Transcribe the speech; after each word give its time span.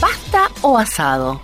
pasta 0.00 0.50
o 0.62 0.78
asado. 0.78 1.40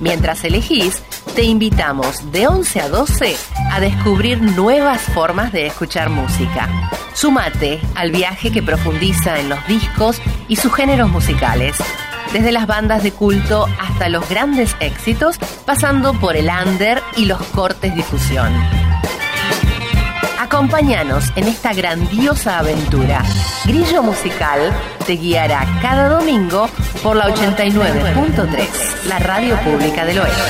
Mientras 0.00 0.42
elegís, 0.44 1.02
te 1.34 1.44
invitamos 1.44 2.32
de 2.32 2.46
11 2.46 2.80
a 2.80 2.88
12 2.88 3.36
a 3.70 3.80
descubrir 3.80 4.42
nuevas 4.42 5.00
formas 5.00 5.52
de 5.52 5.66
escuchar 5.66 6.10
música. 6.10 6.68
Sumate 7.14 7.80
al 7.94 8.10
viaje 8.10 8.50
que 8.50 8.62
profundiza 8.62 9.38
en 9.38 9.48
los 9.48 9.66
discos 9.66 10.20
y 10.48 10.56
sus 10.56 10.74
géneros 10.74 11.08
musicales, 11.08 11.76
desde 12.32 12.52
las 12.52 12.66
bandas 12.66 13.02
de 13.02 13.12
culto 13.12 13.66
hasta 13.80 14.08
los 14.08 14.28
grandes 14.28 14.74
éxitos, 14.80 15.38
pasando 15.64 16.14
por 16.14 16.36
el 16.36 16.50
under 16.50 17.02
y 17.16 17.26
los 17.26 17.40
cortes 17.48 17.94
difusión. 17.94 18.52
Acompáñanos 20.38 21.32
en 21.36 21.48
esta 21.48 21.72
grandiosa 21.72 22.58
aventura. 22.58 23.22
Grillo 23.64 24.02
Musical 24.02 24.72
te 25.02 25.16
guiará 25.16 25.66
cada 25.80 26.08
domingo 26.08 26.68
por 27.02 27.16
la 27.16 27.26
89.3, 27.26 29.04
la 29.08 29.18
radio 29.18 29.56
pública 29.60 30.04
del 30.04 30.20
oeste. 30.20 30.42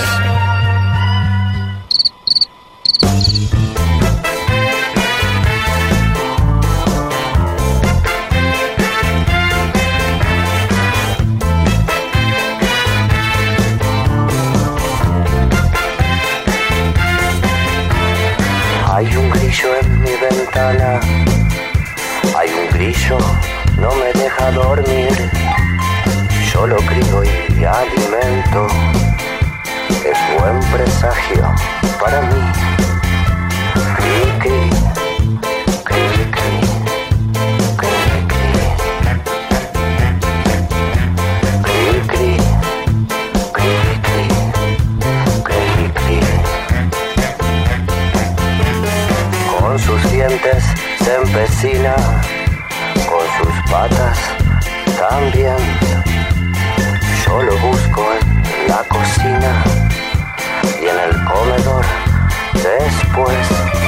Hay 18.94 19.06
Cri, 32.12 32.20
cri, 34.38 34.60
cri, 35.82 36.20
Con 49.58 49.78
sus 49.78 50.12
dientes 50.12 50.64
se 51.02 51.14
empecina, 51.14 51.94
con 53.08 53.24
sus 53.38 53.70
patas 53.70 54.19
también. 54.98 55.81
Después. 62.55 63.81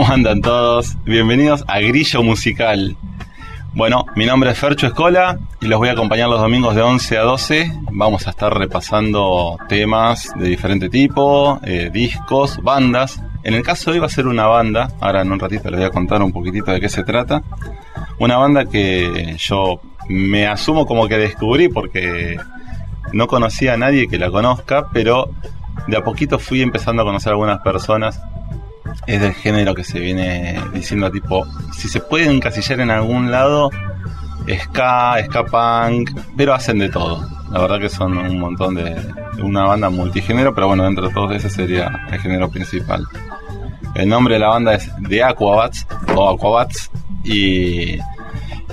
Andan 0.00 0.40
todos? 0.40 0.96
Bienvenidos 1.04 1.64
a 1.68 1.78
Grillo 1.80 2.22
Musical. 2.22 2.96
Bueno, 3.74 4.06
mi 4.16 4.24
nombre 4.24 4.50
es 4.50 4.58
Fercho 4.58 4.86
Escola 4.86 5.38
y 5.60 5.66
los 5.66 5.78
voy 5.78 5.90
a 5.90 5.92
acompañar 5.92 6.30
los 6.30 6.40
domingos 6.40 6.74
de 6.74 6.80
11 6.80 7.18
a 7.18 7.22
12. 7.22 7.72
Vamos 7.92 8.26
a 8.26 8.30
estar 8.30 8.56
repasando 8.56 9.58
temas 9.68 10.32
de 10.36 10.48
diferente 10.48 10.88
tipo, 10.88 11.60
eh, 11.62 11.90
discos, 11.92 12.62
bandas. 12.62 13.22
En 13.44 13.52
el 13.52 13.62
caso 13.62 13.90
de 13.90 13.96
hoy 13.96 14.00
va 14.00 14.06
a 14.06 14.10
ser 14.10 14.26
una 14.26 14.46
banda, 14.46 14.92
ahora 14.98 15.20
en 15.20 15.30
un 15.30 15.38
ratito 15.38 15.70
les 15.70 15.80
voy 15.80 15.88
a 15.88 15.90
contar 15.90 16.22
un 16.22 16.32
poquitito 16.32 16.70
de 16.70 16.80
qué 16.80 16.88
se 16.88 17.04
trata. 17.04 17.42
Una 18.18 18.38
banda 18.38 18.64
que 18.64 19.36
yo 19.38 19.78
me 20.08 20.46
asumo 20.46 20.86
como 20.86 21.06
que 21.06 21.18
descubrí 21.18 21.68
porque 21.68 22.38
no 23.12 23.26
conocía 23.26 23.74
a 23.74 23.76
nadie 23.76 24.08
que 24.08 24.18
la 24.18 24.30
conozca, 24.30 24.86
pero 24.90 25.30
de 25.86 25.98
a 25.98 26.02
poquito 26.02 26.38
fui 26.38 26.62
empezando 26.62 27.02
a 27.02 27.04
conocer 27.04 27.28
a 27.28 27.32
algunas 27.32 27.60
personas 27.60 28.22
es 29.06 29.20
del 29.20 29.34
género 29.34 29.74
que 29.74 29.84
se 29.84 29.98
viene 29.98 30.60
diciendo 30.72 31.10
tipo, 31.10 31.46
si 31.76 31.88
se 31.88 32.00
puede 32.00 32.30
encasillar 32.30 32.80
en 32.80 32.90
algún 32.90 33.30
lado, 33.30 33.70
ska, 34.48 35.16
ska 35.24 35.44
punk, 35.44 36.10
pero 36.36 36.54
hacen 36.54 36.78
de 36.78 36.88
todo. 36.88 37.26
La 37.50 37.60
verdad 37.60 37.80
que 37.80 37.88
son 37.88 38.16
un 38.16 38.38
montón 38.38 38.74
de, 38.74 38.96
una 39.42 39.64
banda 39.64 39.90
multigénero, 39.90 40.54
pero 40.54 40.68
bueno, 40.68 40.84
dentro 40.84 41.08
de 41.08 41.14
todos 41.14 41.32
ese 41.32 41.50
sería 41.50 42.06
el 42.10 42.18
género 42.18 42.50
principal. 42.50 43.06
El 43.94 44.08
nombre 44.08 44.34
de 44.34 44.40
la 44.40 44.48
banda 44.48 44.74
es 44.74 44.90
The 45.08 45.22
Aquabats 45.22 45.86
o 46.14 46.30
Aquabats 46.30 46.90
y 47.24 47.98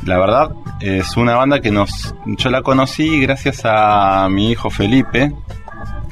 la 0.03 0.18
verdad 0.18 0.51
es 0.80 1.18
una 1.18 1.36
banda 1.36 1.59
que 1.59 1.72
nos 1.72 2.16
yo 2.25 2.50
la 2.50 2.62
conocí 2.62 3.19
gracias 3.19 3.62
a 3.66 4.28
mi 4.30 4.51
hijo 4.51 4.69
Felipe 4.69 5.34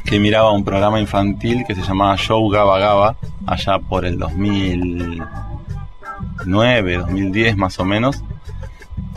que 0.03 0.19
miraba 0.19 0.51
un 0.51 0.65
programa 0.65 0.99
infantil 0.99 1.63
que 1.65 1.73
se 1.73 1.81
llamaba 1.81 2.17
Show 2.17 2.49
Gaba 2.49 2.79
Gaba 2.79 3.15
allá 3.47 3.79
por 3.79 4.05
el 4.05 4.19
2009, 4.19 6.97
2010 6.97 7.57
más 7.57 7.79
o 7.79 7.85
menos. 7.85 8.23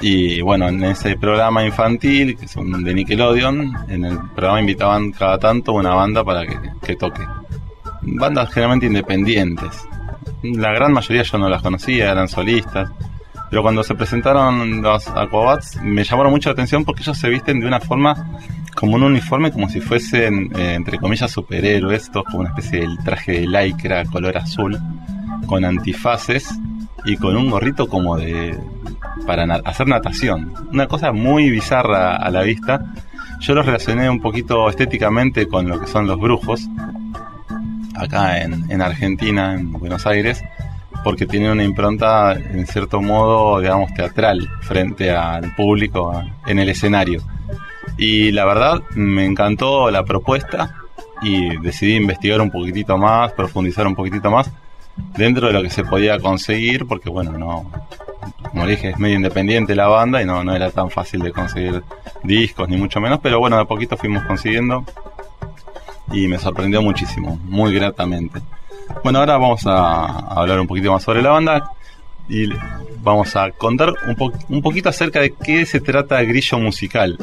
Y 0.01 0.41
bueno, 0.41 0.69
en 0.69 0.83
ese 0.85 1.17
programa 1.17 1.63
infantil, 1.65 2.39
que 2.39 2.47
es 2.47 2.57
un 2.57 2.83
de 2.83 2.95
Nickelodeon, 2.95 3.77
en 3.89 4.07
el 4.07 4.19
programa 4.31 4.61
invitaban 4.61 5.13
cada 5.13 5.39
tanto 5.39 5.75
una 5.75 5.95
banda 5.95 6.25
para 6.25 6.47
que, 6.47 6.97
toque. 6.97 7.21
Bandas 8.01 8.51
generalmente 8.51 8.87
independientes. 8.87 9.87
La 10.43 10.73
gran 10.73 10.95
mayoría 10.95 11.23
yo 11.23 11.37
no 11.37 11.51
las 11.51 11.61
conocía, 11.61 12.11
eran 12.11 12.29
solistas. 12.29 12.91
Pero 13.51 13.63
cuando 13.63 13.83
se 13.83 13.97
presentaron 13.97 14.81
los 14.81 15.09
Aquabats 15.09 15.83
me 15.83 16.05
llamaron 16.05 16.33
mucho 16.33 16.49
la 16.49 16.53
atención 16.53 16.85
porque 16.85 17.03
ellos 17.03 17.19
se 17.19 17.29
visten 17.29 17.59
de 17.59 17.67
una 17.67 17.81
forma 17.81 18.39
como 18.77 18.95
un 18.95 19.03
uniforme 19.03 19.51
como 19.51 19.69
si 19.69 19.81
fuesen, 19.81 20.53
eh, 20.57 20.75
entre 20.75 20.99
comillas, 20.99 21.33
superhéroes, 21.33 22.11
todos 22.13 22.27
como 22.27 22.41
una 22.41 22.51
especie 22.51 22.81
de 22.81 22.97
traje 23.05 23.41
de 23.41 23.47
lycra 23.49 24.05
color 24.05 24.39
azul, 24.39 24.79
con 25.47 25.65
antifaces 25.65 26.49
y 27.05 27.17
con 27.17 27.37
un 27.37 27.51
gorrito 27.51 27.89
como 27.89 28.17
de 28.17 28.57
para 29.27 29.45
hacer 29.65 29.89
natación. 29.89 30.53
Una 30.73 30.87
cosa 30.87 31.13
muy 31.13 31.51
bizarra 31.51 32.17
a 32.17 32.31
la 32.31 32.43
vista. 32.43 32.93
Yo 33.41 33.55
los 33.55 33.67
relacioné 33.67 34.09
un 34.09 34.21
poquito 34.21 34.69
estéticamente 34.69 35.49
con 35.49 35.69
lo 35.69 35.81
que 35.81 35.87
son 35.87 36.07
los 36.07 36.21
brujos, 36.21 36.69
acá 37.97 38.43
en, 38.43 38.71
en 38.71 38.83
Argentina, 38.83 39.55
en 39.55 39.73
Buenos 39.73 40.07
Aires, 40.07 40.43
porque 41.03 41.27
tienen 41.27 41.51
una 41.53 41.65
impronta, 41.65 42.33
en 42.33 42.67
cierto 42.67 43.01
modo, 43.01 43.61
digamos, 43.61 43.93
teatral 43.95 44.49
frente 44.61 45.11
al 45.11 45.55
público 45.55 46.23
en 46.47 46.59
el 46.59 46.69
escenario. 46.69 47.23
Y 47.97 48.33
la 48.33 48.45
verdad, 48.45 48.81
me 48.95 49.25
encantó 49.25 49.91
la 49.91 50.05
propuesta 50.05 50.75
y 51.23 51.57
decidí 51.59 51.97
investigar 51.97 52.41
un 52.41 52.51
poquitito 52.51 52.97
más, 52.97 53.33
profundizar 53.33 53.87
un 53.87 53.95
poquitito 53.95 54.31
más 54.31 54.51
dentro 55.17 55.47
de 55.47 55.53
lo 55.53 55.63
que 55.63 55.71
se 55.71 55.85
podía 55.85 56.19
conseguir, 56.19 56.87
porque 56.87 57.11
bueno, 57.11 57.33
no, 57.33 57.71
como 58.51 58.67
dije, 58.67 58.91
es 58.91 58.99
medio 58.99 59.17
independiente 59.17 59.75
la 59.75 59.87
banda 59.87 60.23
y 60.23 60.25
no, 60.25 60.45
no 60.45 60.55
era 60.55 60.71
tan 60.71 60.91
fácil 60.91 61.21
de 61.21 61.33
conseguir 61.33 61.83
discos, 62.23 62.69
ni 62.69 62.77
mucho 62.77 63.01
menos, 63.01 63.21
pero 63.23 63.39
bueno, 63.39 63.59
de 63.59 63.65
poquito 63.65 63.97
fuimos 63.97 64.25
consiguiendo 64.25 64.85
y 66.13 66.27
me 66.27 66.39
sorprendió 66.39 66.83
muchísimo, 66.83 67.39
muy 67.45 67.73
gratamente. 67.75 68.41
Bueno, 69.03 69.21
ahora 69.21 69.39
vamos 69.39 69.67
a 69.67 70.19
hablar 70.41 70.61
un 70.61 70.67
poquito 70.67 70.93
más 70.93 71.03
sobre 71.03 71.23
la 71.23 71.31
banda 71.31 71.71
y 72.29 72.49
vamos 73.03 73.35
a 73.37 73.51
contar 73.51 73.95
un, 74.07 74.33
un 74.49 74.63
poquito 74.63 74.89
acerca 74.89 75.21
de 75.21 75.33
qué 75.33 75.65
se 75.67 75.81
trata 75.81 76.23
Grillo 76.23 76.59
Musical. 76.59 77.19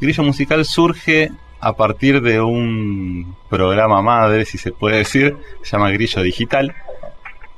Grillo 0.00 0.22
Musical 0.22 0.64
surge 0.64 1.30
a 1.64 1.72
partir 1.72 2.20
de 2.20 2.42
un 2.42 3.34
programa 3.48 4.02
madre, 4.02 4.44
si 4.44 4.58
se 4.58 4.70
puede 4.70 4.98
decir, 4.98 5.34
se 5.62 5.72
llama 5.72 5.90
Grillo 5.90 6.20
Digital, 6.22 6.74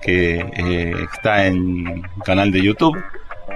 que 0.00 0.36
eh, 0.38 0.94
está 1.12 1.46
en 1.46 1.88
un 1.88 2.22
canal 2.24 2.52
de 2.52 2.62
YouTube. 2.62 2.96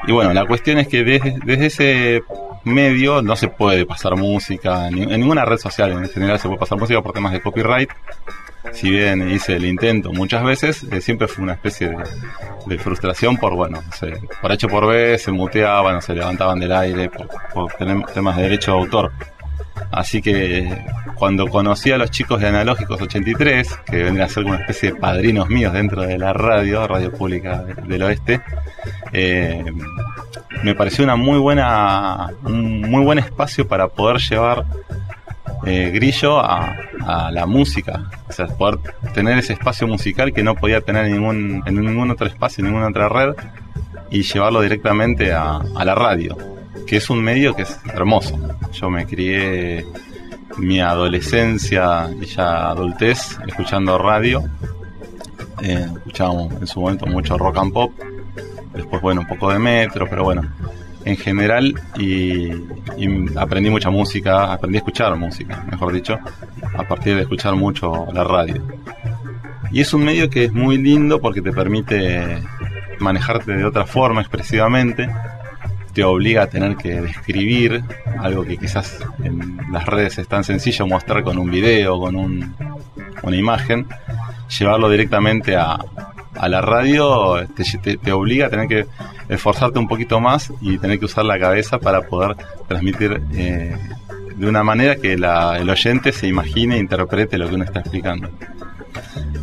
Y 0.09 0.13
bueno, 0.13 0.33
la 0.33 0.47
cuestión 0.47 0.79
es 0.79 0.89
que 0.89 1.05
desde, 1.05 1.67
ese 1.67 2.23
medio 2.65 3.23
no 3.23 3.37
se 3.37 3.47
puede 3.47 3.87
pasar 3.87 4.17
música, 4.17 4.89
en 4.89 5.09
ninguna 5.09 5.45
red 5.45 5.59
social 5.59 5.93
en 5.93 6.09
general 6.09 6.41
se 6.41 6.49
puede 6.49 6.59
pasar 6.59 6.79
música 6.79 7.01
por 7.01 7.13
temas 7.13 7.33
de 7.33 7.41
copyright. 7.41 7.91
Si 8.73 8.91
bien 8.91 9.31
hice 9.31 9.57
el 9.57 9.65
intento 9.65 10.13
muchas 10.13 10.45
veces, 10.45 10.85
eh, 10.85 11.01
siempre 11.01 11.29
fue 11.29 11.45
una 11.45 11.55
especie 11.55 11.97
de, 12.67 12.79
frustración 12.79 13.37
por, 13.37 13.55
bueno, 13.55 13.83
por 14.41 14.53
H 14.53 14.69
por 14.69 14.87
B 14.87 15.19
se 15.19 15.33
muteaban 15.33 15.97
o 15.97 16.01
se 16.01 16.15
levantaban 16.15 16.59
del 16.61 16.73
aire 16.73 17.11
por, 17.53 17.73
temas 18.13 18.37
de 18.37 18.43
derecho 18.43 18.73
de 18.73 18.79
autor. 18.79 19.13
Así 19.91 20.23
que 20.23 20.85
cuando 21.15 21.47
conocí 21.49 21.91
a 21.91 21.99
los 21.99 22.11
chicos 22.11 22.41
de 22.41 22.49
Analógicos 22.49 23.01
83, 23.01 23.79
que 23.87 24.05
vendrían 24.05 24.29
a 24.29 24.33
ser 24.33 24.45
una 24.45 24.57
especie 24.57 24.93
de 24.93 24.99
padrinos 24.99 25.49
míos 25.49 25.73
dentro 25.73 26.03
de 26.03 26.17
la 26.19 26.33
radio, 26.33 26.87
Radio 26.87 27.13
Pública 27.13 27.65
del 27.87 28.03
Oeste, 28.03 28.41
eh, 29.13 29.65
me 30.63 30.75
pareció 30.75 31.05
una 31.05 31.17
muy 31.17 31.39
buena, 31.39 32.29
un 32.45 32.83
muy 32.83 33.03
buen 33.05 33.19
espacio 33.19 33.67
para 33.67 33.89
poder 33.89 34.19
llevar 34.19 34.65
eh, 35.67 35.91
Grillo 35.93 36.39
a, 36.41 36.77
la 37.33 37.47
música, 37.47 38.11
o 38.29 38.33
sea, 38.33 38.47
poder 38.47 38.79
tener 39.15 39.39
ese 39.39 39.55
espacio 39.55 39.87
musical 39.89 40.33
que 40.33 40.43
no 40.43 40.55
podía 40.55 40.81
tener 40.81 41.07
en 41.07 41.13
ningún, 41.13 41.63
en 41.67 41.75
ningún 41.75 42.11
otro 42.11 42.27
espacio, 42.27 42.63
en 42.63 42.71
ninguna 42.71 42.89
otra 42.89 43.09
red, 43.09 43.35
y 44.11 44.23
llevarlo 44.23 44.61
directamente 44.61 45.33
a, 45.33 45.57
a 45.57 45.85
la 45.85 45.95
radio, 45.95 46.37
que 46.87 46.99
es 46.99 47.11
un 47.11 47.23
medio 47.23 47.55
que 47.55 47.63
es 47.63 47.81
hermoso. 47.93 48.39
Yo 48.73 48.91
me 48.91 49.07
crié 49.07 49.87
mi 50.59 50.81
adolescencia 50.81 52.11
y 52.21 52.27
ya 52.27 52.69
adultez 52.69 53.39
escuchando 53.47 53.99
radio. 53.99 54.45
Eh, 55.63 55.87
escuchábamos 55.97 56.53
en 56.61 56.67
su 56.67 56.81
momento 56.81 57.07
mucho 57.07 57.37
rock 57.37 57.59
and 57.59 57.73
pop. 57.73 57.93
Después, 58.75 59.03
bueno, 59.03 59.23
un 59.23 59.27
poco 59.27 59.51
de 59.53 59.59
metro, 59.59 60.07
pero 60.09 60.25
bueno, 60.25 60.43
en 61.05 61.17
general. 61.17 61.75
Y, 61.99 62.51
aprendí 63.37 63.71
mucha 63.71 63.91
música, 63.91 64.53
aprendí 64.53 64.77
a 64.77 64.81
escuchar 64.81 65.17
música, 65.17 65.65
mejor 65.71 65.93
dicho, 65.93 66.19
a 66.77 66.85
partir 66.85 67.17
de 67.17 67.23
escuchar 67.23 67.55
mucho 67.57 68.07
la 68.13 68.25
radio. 68.25 68.63
Y 69.73 69.81
es 69.81 69.95
un 69.95 70.05
medio 70.05 70.29
que 70.29 70.45
es 70.45 70.53
muy 70.53 70.79
lindo 70.79 71.21
porque 71.21 71.41
te 71.41 71.53
permite 71.53 72.43
manejarte 72.99 73.53
de 73.53 73.65
otra 73.65 73.87
forma 73.87 74.21
expresivamente 74.21 75.09
te 75.93 76.05
obliga 76.05 76.45
a 76.45 76.47
tener 76.47 76.77
que 76.77 77.01
describir 77.01 77.83
algo 78.19 78.45
que 78.45 78.57
quizás 78.57 78.99
en 79.23 79.59
las 79.73 79.87
redes 79.87 80.19
es 80.19 80.29
tan 80.29 80.45
sencillo 80.45 80.87
mostrar 80.87 81.23
con 81.23 81.39
un 81.39 81.51
video, 81.51 81.99
con 81.99 82.17
un, 82.17 82.55
una 83.23 83.37
imagen, 83.37 83.87
llevarlo 84.59 84.89
directamente 84.89 85.57
a, 85.57 85.79
a 86.35 86.49
la 86.49 86.61
radio 86.61 87.47
te, 87.55 87.97
te, 87.97 88.13
obliga 88.13 88.47
a 88.47 88.51
tener 88.51 88.69
que 88.69 88.87
esforzarte 89.29 89.79
un 89.79 89.89
poquito 89.89 90.21
más 90.21 90.53
y 90.61 90.79
tener 90.79 90.99
que 90.99 91.07
usar 91.07 91.25
la 91.25 91.39
cabeza 91.39 91.79
para 91.79 92.03
poder 92.03 92.37
transmitir 92.69 93.21
eh, 93.35 93.77
de 94.37 94.49
una 94.49 94.63
manera 94.63 94.97
que 94.97 95.15
el 95.15 95.25
oyente 95.25 96.13
se 96.13 96.27
imagine 96.27 96.77
e 96.77 96.79
interprete 96.79 97.37
lo 97.37 97.49
que 97.49 97.55
uno 97.57 97.65
está 97.65 97.81
explicando. 97.81 98.31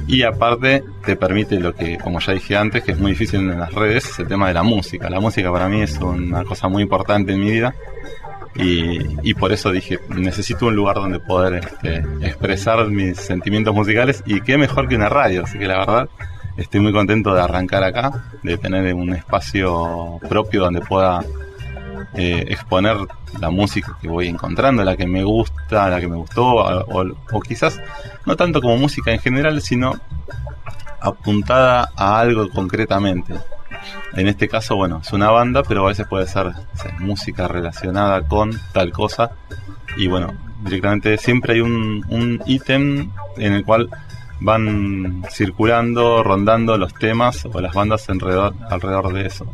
Y 0.07 0.23
aparte 0.23 0.83
te 1.05 1.17
permite 1.17 1.59
lo 1.59 1.75
que, 1.75 1.97
como 1.97 2.19
ya 2.19 2.33
dije 2.33 2.55
antes, 2.55 2.83
que 2.83 2.93
es 2.93 2.99
muy 2.99 3.11
difícil 3.11 3.41
en 3.41 3.59
las 3.59 3.73
redes, 3.73 4.09
es 4.09 4.19
el 4.19 4.27
tema 4.27 4.47
de 4.47 4.53
la 4.53 4.63
música. 4.63 5.09
La 5.09 5.19
música 5.19 5.51
para 5.51 5.67
mí 5.67 5.81
es 5.81 5.97
una 5.97 6.45
cosa 6.45 6.69
muy 6.69 6.81
importante 6.81 7.33
en 7.33 7.39
mi 7.41 7.51
vida 7.51 7.75
y, 8.55 9.29
y 9.29 9.33
por 9.33 9.51
eso 9.51 9.71
dije, 9.71 9.99
necesito 10.09 10.67
un 10.67 10.75
lugar 10.75 10.95
donde 10.95 11.19
poder 11.19 11.55
este, 11.55 11.97
expresar 12.25 12.87
mis 12.87 13.17
sentimientos 13.17 13.75
musicales 13.75 14.23
y 14.25 14.41
qué 14.41 14.57
mejor 14.57 14.87
que 14.87 14.95
una 14.95 15.09
radio. 15.09 15.43
Así 15.43 15.59
que 15.59 15.67
la 15.67 15.77
verdad 15.77 16.09
estoy 16.57 16.80
muy 16.80 16.92
contento 16.92 17.33
de 17.33 17.42
arrancar 17.42 17.83
acá, 17.83 18.25
de 18.44 18.57
tener 18.57 18.94
un 18.94 19.13
espacio 19.13 20.19
propio 20.27 20.62
donde 20.62 20.81
pueda 20.81 21.24
eh, 22.13 22.45
exponer 22.50 22.98
la 23.39 23.50
música 23.50 23.98
que 24.01 24.07
voy 24.07 24.27
encontrando, 24.27 24.83
la 24.83 24.98
que 24.98 25.06
me 25.06 25.24
gusta, 25.24 25.89
la 25.89 26.00
que 26.00 26.07
me 26.07 26.15
gustó, 26.15 26.45
o, 26.45 27.42
quizás 27.42 27.80
no 28.25 28.36
tanto 28.36 28.62
como 28.62 28.77
música 28.77 29.12
en 29.12 29.19
general, 29.19 29.62
sino 29.62 29.94
apuntada 31.00 31.92
a 31.95 32.19
algo 32.19 32.50
concretamente. 32.50 33.36
En 34.13 34.27
este 34.27 34.48
caso, 34.48 34.75
bueno, 34.75 35.01
es 35.04 35.13
una 35.13 35.30
banda, 35.30 35.63
pero 35.63 35.86
a 35.86 35.89
veces 35.89 36.07
puede 36.07 36.25
ser, 36.25 36.54
ser 36.74 37.00
música 37.00 37.48
relacionada 37.48 38.27
con 38.27 38.51
tal 38.74 38.92
cosa. 38.92 39.31
Y 39.95 40.07
bueno, 40.07 40.33
directamente 40.63 41.18
siempre 41.18 41.54
hay 41.54 41.62
un 41.62 42.42
ítem 42.45 43.12
en 43.38 43.54
el 43.54 43.63
cual 43.63 43.89
van 44.39 45.23
circulando, 45.31 46.23
rondando 46.23 46.77
los 46.77 46.93
temas 46.93 47.45
o 47.45 47.59
las 47.59 47.73
bandas 47.73 48.07
alrededor, 48.09 49.13
de 49.13 49.25
eso. 49.25 49.45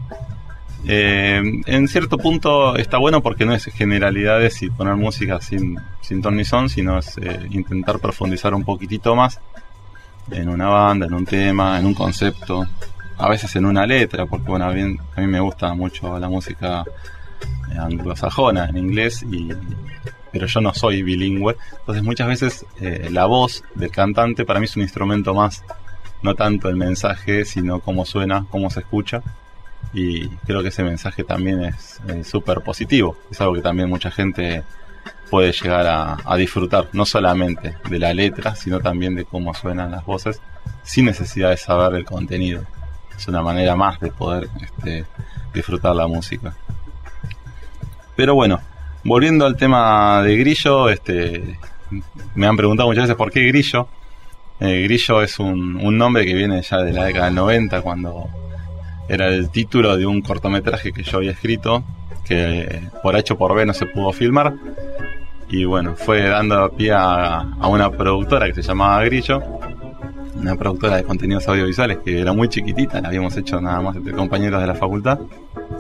Eh, 0.86 1.42
en 1.66 1.88
cierto 1.88 2.18
punto 2.18 2.76
está 2.76 2.98
bueno 2.98 3.22
porque 3.22 3.46
no 3.46 3.54
es 3.54 3.64
generalidades 3.66 4.62
y 4.64 4.70
poner 4.70 4.96
música 4.96 5.40
sin, 5.40 5.80
sin 6.02 6.22
ton 6.22 6.36
ni 6.36 6.44
son, 6.44 6.68
sino 6.68 7.00
es 7.00 7.18
eh, 7.20 7.48
intentar 7.52 8.00
profundizar 8.00 8.54
un 8.54 8.66
poquitito 8.66 9.16
más 9.16 9.40
en 10.32 10.50
una 10.50 10.68
banda, 10.68 11.06
en 11.06 11.14
un 11.14 11.26
tema, 11.26 11.80
en 11.80 11.86
un 11.86 11.94
concepto, 11.94 12.66
a 13.18 13.30
veces 13.30 13.56
en 13.56 13.66
una 13.66 13.86
letra, 13.86 14.26
porque 14.26 14.50
bueno, 14.50 14.66
a 14.66 14.74
mí, 14.74 14.98
a 15.16 15.22
mí 15.22 15.28
me 15.28 15.40
gusta 15.40 15.74
mucho 15.74 16.20
la 16.20 16.28
música 16.28 16.84
anglosajona 17.78 18.66
en 18.66 18.78
inglés, 18.78 19.24
y, 19.24 19.50
pero 20.34 20.48
yo 20.48 20.60
no 20.60 20.74
soy 20.74 21.04
bilingüe, 21.04 21.56
entonces 21.80 22.04
muchas 22.04 22.28
veces 22.28 22.66
eh, 22.82 23.08
la 23.10 23.26
voz 23.28 23.64
del 23.76 23.92
cantante 23.92 24.44
para 24.44 24.60
mí 24.60 24.66
es 24.66 24.76
un 24.76 24.82
instrumento 24.82 25.34
más, 25.34 25.64
no 26.22 26.36
tanto 26.36 26.68
el 26.68 26.76
mensaje, 26.76 27.46
sino 27.46 27.80
cómo 27.80 28.04
suena, 28.04 28.46
cómo 28.50 28.70
se 28.70 28.82
escucha 28.82 29.22
y 29.94 30.28
creo 30.28 30.64
que 30.64 30.70
ese 30.70 30.84
mensaje 30.84 31.24
también 31.24 31.64
es 31.64 32.02
súper 32.24 32.62
positivo. 32.62 33.16
Es 33.30 33.40
algo 33.42 33.54
que 33.54 33.62
también 33.62 33.90
mucha 33.90 34.10
gente 34.10 34.64
puede 35.30 35.52
llegar 35.52 35.86
a, 35.86 36.18
a, 36.26 36.36
disfrutar, 36.36 36.90
no 36.94 37.06
solamente 37.06 37.78
de 37.90 38.00
la 38.00 38.14
letra, 38.14 38.56
sino 38.56 38.80
también 38.80 39.16
de 39.16 39.26
cómo 39.26 39.54
suenan 39.54 39.92
las 39.92 40.06
voces, 40.06 40.42
sin 40.84 41.06
necesidad 41.06 41.50
de 41.50 41.58
saber 41.58 41.96
el 41.96 42.06
contenido. 42.06 42.64
Es 43.16 43.28
una 43.28 43.42
manera 43.42 43.76
más 43.76 44.00
de 44.00 44.12
poder 44.12 44.50
este, 44.62 45.06
disfrutar 45.54 45.96
la 45.96 46.08
música. 46.08 46.56
Pero 48.16 48.36
bueno, 48.36 48.62
volviendo 49.04 49.46
al 49.46 49.56
tema 49.58 50.22
de 50.24 50.38
Grillo, 50.38 50.90
este, 50.90 51.58
me 52.36 52.48
han 52.48 52.58
preguntado 52.58 52.90
muchas 52.90 53.04
veces 53.04 53.16
por 53.16 53.32
qué 53.32 53.42
Grillo. 53.48 53.88
Eh, 54.60 54.84
Grillo 54.84 55.22
es 55.22 55.40
un, 55.40 55.98
nombre 55.98 56.26
que 56.26 56.34
viene 56.34 56.62
ya 56.62 56.78
de 56.78 56.94
la 56.94 57.06
década 57.06 57.26
del 57.26 57.36
90, 57.36 57.82
cuando 57.82 58.30
era 59.10 59.28
el 59.28 59.50
título 59.50 59.98
de 59.98 60.06
un 60.06 60.22
cortometraje 60.22 60.94
que 60.94 61.04
yo 61.04 61.18
había 61.18 61.32
escrito, 61.32 61.84
que 62.26 62.82
por 63.02 63.16
H 63.16 63.36
por 63.36 63.54
B 63.56 63.66
no 63.66 63.74
se 63.74 63.86
pudo 63.86 64.12
filmar. 64.14 64.54
Y 65.50 65.66
bueno, 65.66 65.96
fue 65.96 66.22
dando 66.22 66.72
pie 66.72 66.94
a, 66.94 67.42
a 67.42 67.68
una 67.68 67.92
productora 67.92 68.48
que 68.48 68.56
se 68.56 68.62
llamaba 68.62 69.04
Grillo, 69.04 69.44
una 70.36 70.56
productora 70.56 70.98
de 70.98 71.04
contenidos 71.04 71.48
audiovisuales 71.48 72.00
que 72.04 72.20
era 72.20 72.34
muy 72.34 72.48
chiquitita, 72.48 73.02
la 73.02 73.10
habíamos 73.10 73.36
hecho 73.38 73.62
nada 73.62 73.82
más 73.82 73.96
entre 73.96 74.14
compañeros 74.14 74.62
de 74.62 74.68
la 74.68 74.76
facultad. 74.76 75.20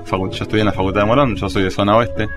Yo 0.09 0.29
estudié 0.29 0.61
en 0.61 0.67
la 0.67 0.73
facultad 0.73 1.01
de 1.01 1.07
Morón, 1.07 1.35
yo 1.35 1.49
soy 1.49 1.63
de 1.63 1.71
zona 1.71 1.97
oeste, 1.97 2.27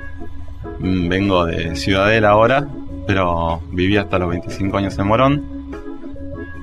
vengo 0.80 1.46
de 1.46 1.76
Ciudadela 1.76 2.30
ahora, 2.30 2.66
pero 3.06 3.61
viví 3.70 3.96
hasta 3.96 4.18
los 4.18 4.28
25 4.30 4.76
años 4.76 4.99
en 4.99 5.06
Morón. 5.06 5.56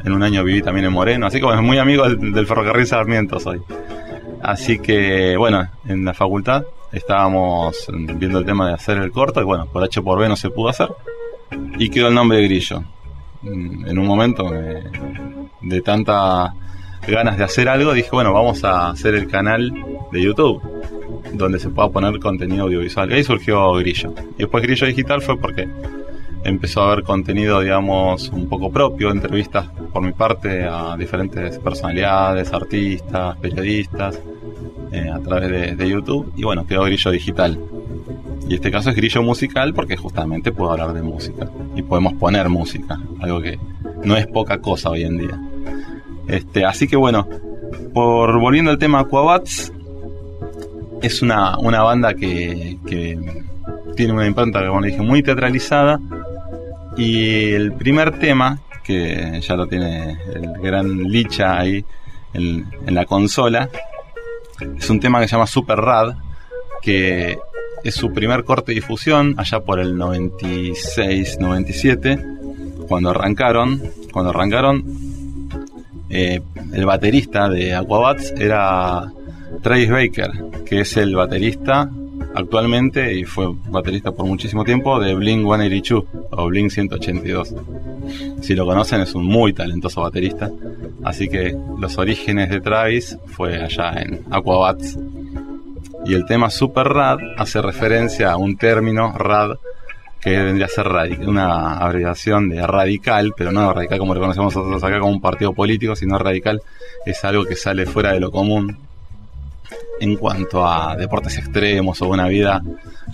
En 0.04 0.12
un 0.12 0.22
año 0.22 0.44
viví 0.44 0.62
también 0.62 0.86
en 0.86 0.94
Moreno, 0.94 1.28
así 1.28 1.40
que 1.40 1.46
bueno, 1.46 1.62
muy 1.62 1.78
amigo 1.78 2.08
del, 2.08 2.46
ferrocarril 2.46 2.86
Sarmiento 2.86 3.40
soy. 3.40 3.62
Así 4.42 4.80
que, 4.80 5.38
bueno, 5.38 5.66
en 5.86 6.04
la 6.04 6.14
facultad 6.14 6.66
estábamos 6.92 7.88
viendo 7.90 8.40
el 8.40 8.46
tema 8.46 8.68
de 8.68 8.74
hacer 8.74 8.98
el 8.98 9.12
corto 9.12 9.40
y 9.40 9.46
bueno, 9.46 9.66
por 9.68 9.84
H 9.84 10.02
por 10.02 10.20
B 10.20 10.28
no 10.28 10.36
se 10.36 10.50
pudo 10.50 10.68
hacer 10.70 10.90
y 11.80 11.90
quedó 11.90 12.10
el 12.10 12.14
nombre 12.14 12.40
de 12.40 12.44
Grillo. 12.44 12.84
Mm, 13.44 13.88
en 13.88 13.98
un 13.98 14.06
momento 14.06 14.50
me, 14.50 14.84
de 15.62 15.82
tanta 15.82 16.54
ganas 17.08 17.38
de 17.38 17.44
hacer 17.44 17.70
algo 17.70 17.94
dije, 17.94 18.10
bueno, 18.12 18.34
vamos 18.34 18.64
a 18.64 18.90
hacer 18.90 19.16
el 19.16 19.28
canal 19.28 19.72
de 20.12 20.22
YouTube 20.22 20.62
donde 21.34 21.60
se 21.60 21.70
pueda 21.70 21.90
poner 21.90 22.20
contenido 22.20 22.64
audiovisual. 22.64 23.12
Y 23.12 23.16
ahí 23.16 23.24
surgió 23.24 23.74
Grillo. 23.74 24.14
Y 24.38 24.40
después 24.40 24.64
Grillo 24.64 24.88
Digital 24.88 25.22
fue 25.22 25.38
porque 25.38 25.68
empezó 26.44 26.82
a 26.82 26.92
haber 26.92 27.04
contenido, 27.04 27.62
digamos, 27.62 28.30
un 28.30 28.48
poco 28.48 28.72
propio, 28.72 29.12
entrevistas 29.12 29.68
por 29.92 30.04
mi 30.04 30.12
parte 30.12 30.64
a 30.64 30.96
diferentes 30.98 31.58
personalidades, 31.60 32.52
artistas, 32.52 33.38
periodistas, 33.38 34.20
eh, 34.92 35.10
a 35.10 35.20
través 35.20 35.78
de, 35.78 35.90
YouTube. 35.90 36.32
Y 36.36 36.44
bueno, 36.44 36.66
quedó 36.66 36.84
Grillo 36.84 37.12
Digital. 37.12 37.60
Y 38.48 38.56
este 38.56 38.72
caso 38.72 38.90
es 38.90 38.96
Grillo 38.96 39.24
Musical 39.24 39.74
porque 39.74 39.96
justamente 39.96 40.52
puedo 40.52 40.72
hablar 40.72 40.94
de 40.94 41.02
música. 41.02 41.50
Y 41.76 41.82
podemos 41.82 42.14
poner 42.14 42.50
música, 42.50 43.00
algo 43.20 43.42
que 43.42 43.58
no 44.04 44.18
es 44.18 44.28
poca 44.28 44.60
cosa 44.60 44.90
hoy 44.90 45.04
en 45.04 45.18
día. 45.18 45.40
Este, 46.28 46.66
así 46.66 46.88
que 46.88 46.96
bueno, 46.96 47.28
por 47.94 48.40
volviendo 48.40 48.72
al 48.72 48.78
tema 48.78 49.00
Aquabats, 49.00 49.72
es 51.04 51.22
una, 51.22 51.60
una 51.60 51.84
banda 51.84 52.16
que, 52.16 52.80
que 52.88 53.20
tiene 53.96 54.14
una 54.14 54.26
impronta, 54.26 54.66
como 54.66 54.82
le 54.82 54.88
dije, 54.88 55.02
muy 55.02 55.22
teatralizada. 55.22 56.00
Y 56.98 57.52
el 57.52 57.74
primer 57.74 58.18
tema, 58.20 58.60
que 58.84 59.40
ya 59.42 59.56
lo 59.56 59.68
tiene 59.68 60.18
el 60.34 60.54
gran 60.62 61.04
Licha 61.04 61.60
ahí 61.60 61.86
en, 62.34 62.66
en 62.88 62.96
la 62.96 63.06
consola, 63.06 63.70
es 64.78 64.90
un 64.90 65.00
tema 65.00 65.20
que 65.20 65.28
se 65.28 65.36
llama 65.36 65.46
Super 65.48 65.80
Rad, 65.80 66.16
que 66.82 67.38
es 67.84 67.96
su 67.96 68.14
primer 68.14 68.46
corte 68.46 68.72
de 68.72 68.76
difusión 68.76 69.36
allá 69.38 69.60
por 69.60 69.80
el 69.80 69.98
96-97, 69.98 72.88
cuando 72.88 73.10
arrancaron, 73.10 73.82
cuando 74.12 74.30
arrancaron, 74.30 74.86
eh, 76.10 76.42
el 76.72 76.86
baterista 76.86 77.50
de 77.50 77.76
Aquabats 77.76 78.32
era 78.38 79.12
Travis 79.64 79.90
Baker, 79.90 80.32
que 80.66 80.82
es 80.82 80.98
el 80.98 81.16
baterista 81.16 81.90
actualmente 82.36 83.14
y 83.14 83.24
fue 83.24 83.48
baterista 83.70 84.12
por 84.12 84.26
muchísimo 84.26 84.66
tiempo 84.66 85.00
de 85.00 85.16
Blink 85.16 85.46
182 85.46 86.06
o 86.32 86.46
Blink 86.48 86.70
182. 86.70 87.56
Si 88.42 88.56
lo 88.56 88.66
conocen 88.66 89.00
es 89.00 89.16
un 89.16 89.26
muy 89.26 89.54
talentoso 89.54 90.02
baterista, 90.02 90.52
así 91.06 91.30
que 91.30 91.56
los 91.80 91.98
orígenes 91.98 92.50
de 92.50 92.60
Travis 92.60 93.18
fue 93.28 93.56
allá 93.56 93.94
en 94.02 94.26
Aquabats. 94.30 95.00
Y 96.06 96.14
el 96.14 96.26
tema 96.26 96.50
Super 96.50 96.88
Rad 96.88 97.20
hace 97.38 97.62
referencia 97.62 98.34
a 98.34 98.38
un 98.38 98.58
término 98.58 99.14
rad 99.18 99.52
que 100.20 100.38
vendría 100.38 100.66
a 100.66 100.70
ser 100.70 100.88
una 101.26 101.78
abreviación 101.78 102.50
de 102.50 102.68
radical, 102.68 103.34
pero 103.38 103.54
no 103.54 103.72
radical 103.72 104.00
como 104.00 104.14
lo 104.14 104.20
conocemos 104.20 104.54
nosotros 104.54 104.84
acá 104.84 105.00
como 105.00 105.14
un 105.14 105.22
partido 105.22 105.54
político, 105.54 105.96
sino 105.96 106.18
radical 106.18 106.62
es 107.06 107.24
algo 107.24 107.46
que 107.46 107.56
sale 107.56 107.86
fuera 107.86 108.12
de 108.12 108.20
lo 108.20 108.30
común 108.30 108.78
en 110.04 110.18
cuanto 110.18 110.68
a 110.68 110.98
deportes 110.98 111.38
extremos 111.38 112.02
o 112.02 112.10
una 112.10 112.28
vida 112.28 112.62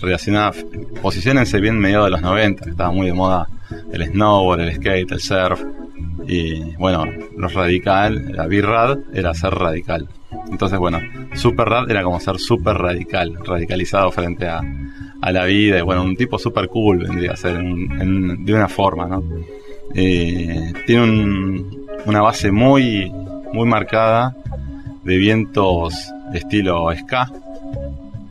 relacionada. 0.00 0.52
Posicionense 1.00 1.60
bien 1.60 1.78
mediados 1.78 2.06
de 2.06 2.10
los 2.10 2.22
90, 2.22 2.70
estaba 2.70 2.90
muy 2.90 3.06
de 3.06 3.12
moda 3.12 3.46
el 3.92 4.04
snowboard, 4.06 4.60
el 4.62 4.74
skate, 4.74 5.12
el 5.12 5.20
surf. 5.20 5.62
Y 6.26 6.74
bueno, 6.76 7.06
lo 7.36 7.48
radical, 7.48 8.32
la 8.32 8.46
B-Rad 8.48 8.98
era 9.14 9.32
ser 9.34 9.54
radical. 9.54 10.08
Entonces, 10.50 10.78
bueno, 10.78 10.98
super 11.34 11.68
rad 11.68 11.90
era 11.90 12.02
como 12.02 12.18
ser 12.18 12.38
super 12.38 12.76
radical, 12.76 13.38
radicalizado 13.44 14.10
frente 14.10 14.48
a, 14.48 14.60
a 15.20 15.32
la 15.32 15.44
vida. 15.44 15.78
Y 15.78 15.82
bueno, 15.82 16.02
un 16.02 16.16
tipo 16.16 16.38
super 16.38 16.66
cool 16.68 16.98
vendría 16.98 17.32
a 17.32 17.36
ser 17.36 17.56
de 17.62 18.54
una 18.54 18.68
forma, 18.68 19.06
¿no? 19.06 19.22
Eh, 19.94 20.72
tiene 20.86 21.64
una 22.04 22.20
base 22.20 22.50
muy, 22.50 23.12
muy 23.52 23.66
marcada 23.66 24.36
de 25.04 25.16
vientos 25.16 26.12
estilo 26.34 26.88
ska 26.96 27.30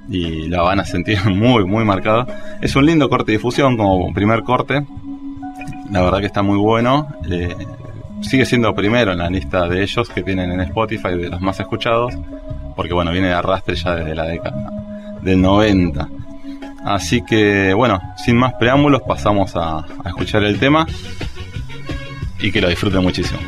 y 0.09 0.47
la 0.47 0.61
van 0.61 0.79
a 0.79 0.85
sentir 0.85 1.23
muy, 1.29 1.65
muy 1.65 1.85
marcada. 1.85 2.57
Es 2.61 2.75
un 2.75 2.85
lindo 2.85 3.09
corte 3.09 3.31
de 3.31 3.37
difusión 3.37 3.77
como 3.77 4.13
primer 4.13 4.43
corte. 4.43 4.85
La 5.91 6.01
verdad 6.01 6.19
que 6.19 6.25
está 6.25 6.41
muy 6.41 6.57
bueno. 6.57 7.07
Eh, 7.29 7.55
sigue 8.21 8.45
siendo 8.45 8.73
primero 8.73 9.11
en 9.11 9.19
la 9.19 9.29
lista 9.29 9.67
de 9.67 9.83
ellos 9.83 10.09
que 10.09 10.23
tienen 10.23 10.51
en 10.51 10.61
Spotify 10.61 11.09
de 11.09 11.29
los 11.29 11.41
más 11.41 11.59
escuchados. 11.59 12.13
Porque 12.75 12.93
bueno, 12.93 13.11
viene 13.11 13.27
de 13.27 13.33
arrastre 13.33 13.75
ya 13.75 13.95
desde 13.95 14.15
la 14.15 14.25
década 14.25 14.71
del 15.21 15.41
90. 15.41 16.09
Así 16.85 17.21
que 17.21 17.73
bueno, 17.73 17.99
sin 18.17 18.37
más 18.37 18.53
preámbulos 18.53 19.01
pasamos 19.01 19.55
a 19.55 19.85
escuchar 20.05 20.43
el 20.43 20.59
tema 20.59 20.87
y 22.39 22.51
que 22.51 22.61
lo 22.61 22.69
disfruten 22.69 23.01
muchísimo. 23.01 23.39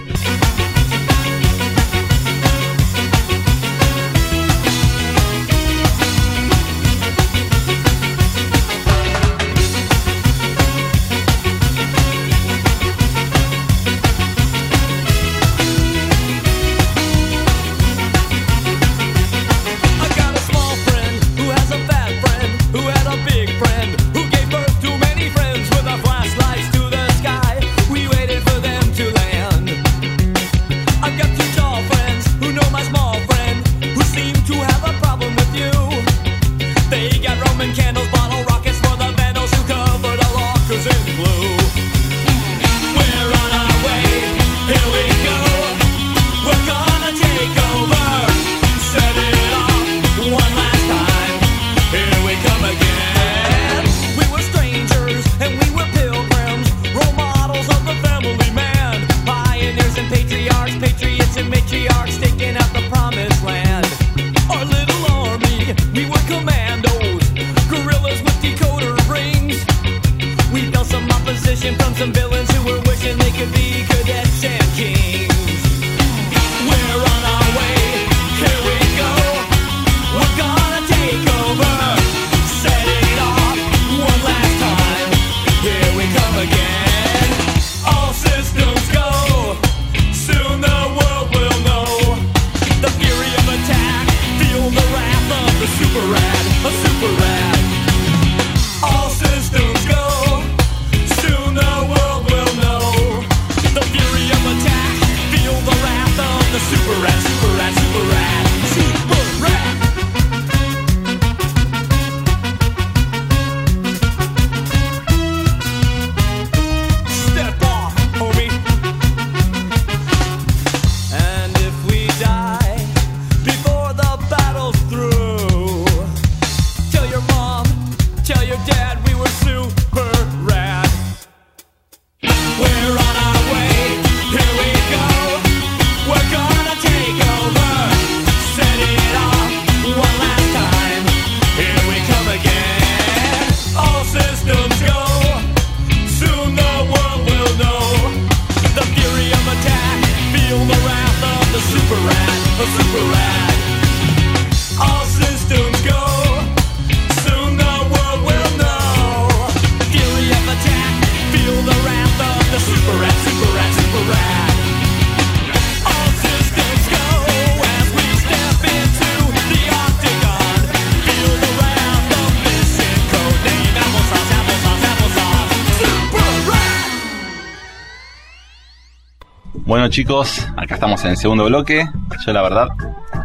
Chicos, 179.92 180.48
acá 180.56 180.76
estamos 180.76 181.04
en 181.04 181.12
el 181.12 181.18
segundo 181.18 181.46
bloque. 181.46 181.86
Yo 182.26 182.32
la 182.32 182.42
verdad 182.42 182.70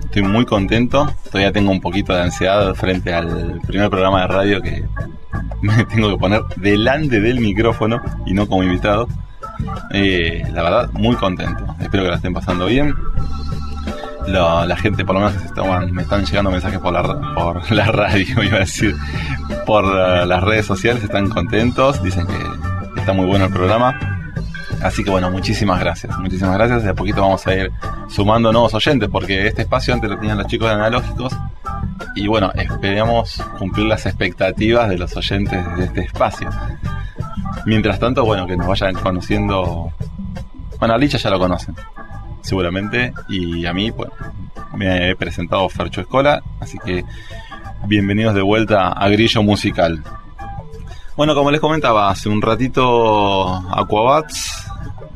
estoy 0.02 0.22
muy 0.22 0.44
contento. 0.44 1.14
Todavía 1.30 1.52
tengo 1.52 1.70
un 1.70 1.80
poquito 1.80 2.12
de 2.12 2.22
ansiedad 2.22 2.74
frente 2.74 3.14
al 3.14 3.60
primer 3.68 3.88
programa 3.88 4.22
de 4.22 4.26
radio 4.26 4.60
que 4.60 4.84
me 5.62 5.84
tengo 5.84 6.10
que 6.10 6.16
poner 6.16 6.42
delante 6.56 7.20
del 7.20 7.38
micrófono 7.38 8.02
y 8.26 8.34
no 8.34 8.48
como 8.48 8.64
invitado. 8.64 9.06
Eh, 9.92 10.42
la 10.52 10.62
verdad, 10.64 10.90
muy 10.92 11.14
contento. 11.14 11.64
Espero 11.78 12.02
que 12.02 12.10
la 12.10 12.16
estén 12.16 12.34
pasando 12.34 12.66
bien. 12.66 12.96
La, 14.26 14.76
gente, 14.76 15.04
por 15.04 15.14
lo 15.14 15.20
menos, 15.20 15.92
me 15.92 16.02
están 16.02 16.24
llegando 16.24 16.50
mensajes 16.50 16.80
por 16.80 16.92
la, 16.92 17.34
por 17.36 17.70
la 17.70 17.86
radio, 17.86 18.42
iba 18.42 18.56
a 18.56 18.60
decir, 18.60 18.96
por 19.66 19.84
las 19.84 20.42
redes 20.42 20.66
sociales, 20.66 21.04
están 21.04 21.28
contentos. 21.28 22.02
Dicen 22.02 22.26
que 22.26 23.00
está 23.00 23.12
muy 23.12 23.26
bueno 23.26 23.44
el 23.44 23.52
programa 23.52 24.15
Así 24.82 25.02
que 25.02 25.10
bueno, 25.10 25.30
muchísimas 25.30 25.80
gracias, 25.80 26.16
muchísimas 26.18 26.54
gracias. 26.54 26.84
De 26.84 26.90
a 26.90 26.94
poquito 26.94 27.22
vamos 27.22 27.46
a 27.46 27.54
ir 27.54 27.72
sumando 28.08 28.52
nuevos 28.52 28.74
oyentes 28.74 29.08
porque 29.10 29.46
este 29.46 29.62
espacio 29.62 29.94
antes 29.94 30.10
lo 30.10 30.18
tenían 30.18 30.38
los 30.38 30.46
chicos 30.46 30.70
analógicos 30.70 31.36
y 32.14 32.26
bueno, 32.26 32.50
esperamos 32.54 33.42
cumplir 33.58 33.86
las 33.86 34.06
expectativas 34.06 34.88
de 34.88 34.98
los 34.98 35.16
oyentes 35.16 35.76
de 35.76 35.84
este 35.84 36.00
espacio. 36.00 36.48
Mientras 37.66 37.98
tanto, 37.98 38.24
bueno, 38.24 38.46
que 38.46 38.56
nos 38.56 38.66
vayan 38.66 38.94
conociendo. 38.94 39.92
Bueno, 40.78 40.94
a 40.94 40.98
Licha 40.98 41.18
ya 41.18 41.30
lo 41.30 41.38
conocen, 41.38 41.74
seguramente, 42.42 43.12
y 43.28 43.64
a 43.66 43.72
mí, 43.72 43.92
pues, 43.92 44.10
me 44.74 45.10
he 45.10 45.16
presentado 45.16 45.68
Fercho 45.68 46.00
Escola, 46.02 46.42
así 46.60 46.78
que 46.78 47.04
bienvenidos 47.86 48.34
de 48.34 48.42
vuelta 48.42 48.88
a 48.88 49.08
Grillo 49.08 49.42
Musical. 49.42 50.02
Bueno, 51.16 51.34
como 51.34 51.50
les 51.50 51.60
comentaba, 51.60 52.10
hace 52.10 52.28
un 52.28 52.42
ratito 52.42 53.46
Aquabats 53.74 54.65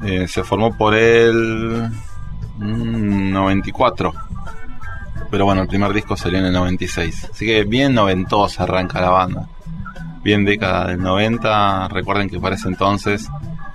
eh, 0.02 0.26
se 0.28 0.44
formó 0.44 0.76
por 0.76 0.94
el 0.94 1.90
94. 2.58 4.12
Pero 5.30 5.44
bueno, 5.44 5.62
el 5.62 5.68
primer 5.68 5.92
disco 5.92 6.16
salió 6.16 6.38
en 6.38 6.46
el 6.46 6.52
96. 6.52 7.30
Así 7.32 7.46
que 7.46 7.64
bien 7.64 7.94
noventosa 7.94 8.64
arranca 8.64 9.00
la 9.00 9.10
banda. 9.10 9.48
Bien 10.22 10.44
década 10.44 10.88
del 10.88 11.00
90. 11.00 11.88
Recuerden 11.88 12.28
que 12.28 12.40
para 12.40 12.56
ese 12.56 12.68
entonces 12.68 13.28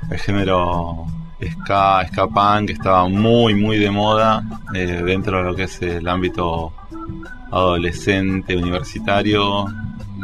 el 0.09 0.19
género 0.19 1.05
ska, 1.41 2.05
ska 2.07 2.27
punk 2.27 2.71
estaba 2.71 3.07
muy, 3.07 3.55
muy 3.55 3.77
de 3.77 3.91
moda 3.91 4.43
eh, 4.73 5.01
dentro 5.05 5.37
de 5.37 5.43
lo 5.43 5.55
que 5.55 5.63
es 5.63 5.81
el 5.81 6.07
ámbito 6.07 6.73
adolescente, 7.51 8.57
universitario. 8.57 9.65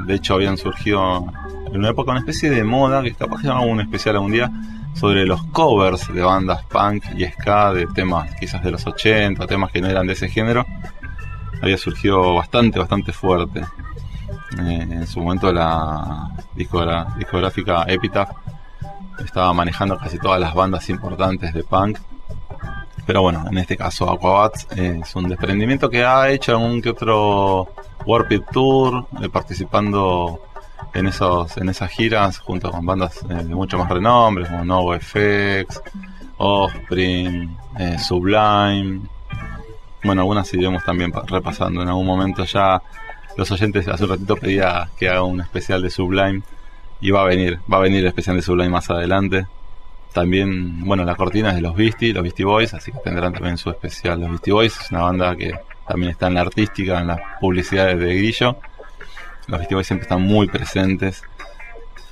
De 0.06 0.16
hecho, 0.16 0.34
habían 0.34 0.58
surgido 0.58 1.32
en 1.68 1.78
una 1.78 1.90
época 1.90 2.12
una 2.12 2.20
especie 2.20 2.50
de 2.50 2.64
moda 2.64 3.02
que 3.02 3.14
capaz 3.14 3.42
que 3.42 3.48
hago 3.48 3.64
un 3.64 3.80
especial 3.80 4.16
algún 4.16 4.32
día 4.32 4.52
sobre 4.94 5.26
los 5.26 5.44
covers 5.48 6.14
de 6.14 6.22
bandas 6.22 6.64
punk 6.66 7.04
y 7.16 7.26
ska 7.26 7.74
de 7.74 7.88
temas 7.88 8.34
quizás 8.40 8.64
de 8.64 8.72
los 8.72 8.86
80, 8.86 9.48
temas 9.48 9.72
que 9.72 9.82
no 9.82 9.88
eran 9.88 10.08
de 10.08 10.14
ese 10.14 10.30
género. 10.30 10.66
Había 11.62 11.78
surgido 11.78 12.36
bastante, 12.36 12.80
bastante 12.80 13.12
fuerte. 13.14 13.62
Eh, 14.60 14.88
en 14.90 15.08
su 15.08 15.22
momento 15.22 15.52
la 15.52 16.32
discográfica 16.56 17.86
Epitaph 17.88 18.32
estaba 19.24 19.54
manejando 19.54 19.98
casi 19.98 20.18
todas 20.18 20.40
las 20.40 20.54
bandas 20.54 20.90
importantes 20.90 21.54
de 21.54 21.64
punk. 21.64 22.00
Pero 23.06 23.22
bueno, 23.22 23.46
en 23.50 23.58
este 23.58 23.78
caso 23.78 24.10
Aquabats 24.10 24.68
eh, 24.76 25.00
es 25.04 25.16
un 25.16 25.28
desprendimiento 25.28 25.90
que 25.90 26.06
ha 26.06 26.30
hecho 26.30 26.56
en 26.56 26.62
un 26.62 26.82
que 26.82 26.90
otro 26.90 27.70
Warped 28.06 28.42
Tour, 28.52 29.08
eh, 29.22 29.30
participando 29.30 30.42
en 30.94 31.08
esos 31.08 31.58
en 31.58 31.70
esas 31.70 31.90
giras 31.90 32.40
junto 32.40 32.72
con 32.72 32.86
bandas 32.86 33.22
eh, 33.30 33.34
de 33.34 33.56
mucho 33.56 33.78
más 33.78 33.90
renombre 33.90 34.46
como 34.46 34.66
NoFX, 34.66 35.82
Offspring, 36.38 37.58
eh, 37.80 37.98
Sublime. 38.00 39.02
Bueno, 40.04 40.22
algunas 40.22 40.52
iremos 40.54 40.84
también 40.84 41.14
repasando 41.28 41.82
en 41.82 41.88
algún 41.88 42.06
momento 42.06 42.44
ya. 42.46 42.82
Los 43.38 43.50
oyentes 43.52 43.88
hace 43.88 44.04
un 44.04 44.10
ratito 44.10 44.36
pedía 44.36 44.90
que 44.98 45.08
haga 45.08 45.24
un 45.24 45.40
especial 45.40 45.82
de 45.82 45.90
Sublime 45.90 46.42
y 47.00 47.12
va 47.12 47.22
a 47.22 47.26
venir, 47.26 47.60
va 47.72 47.78
a 47.78 47.82
venir 47.82 48.00
el 48.00 48.08
especial 48.08 48.36
de 48.36 48.42
Sublime 48.42 48.70
más 48.70 48.90
adelante. 48.90 49.46
También, 50.12 50.84
bueno, 50.84 51.06
la 51.06 51.16
cortina 51.16 51.50
es 51.50 51.56
de 51.56 51.62
los 51.62 51.76
Beastie, 51.76 52.12
los 52.12 52.24
Beastie 52.24 52.44
Boys, 52.44 52.74
así 52.74 52.92
que 52.92 52.98
tendrán 53.00 53.32
también 53.32 53.58
su 53.58 53.70
especial 53.70 54.20
los 54.20 54.30
Beastie 54.30 54.52
Boys. 54.52 54.78
Es 54.82 54.92
una 54.92 55.04
banda 55.04 55.36
que 55.38 55.54
también 55.88 56.12
está 56.12 56.28
en 56.28 56.34
la 56.34 56.42
artística, 56.42 57.00
en 57.00 57.08
las 57.08 57.20
publicidades 57.40 57.98
de 58.00 58.16
Grillo 58.16 58.58
los 59.52 59.60
Beastie 59.60 59.84
siempre 59.84 60.04
están 60.04 60.22
muy 60.22 60.48
presentes. 60.48 61.24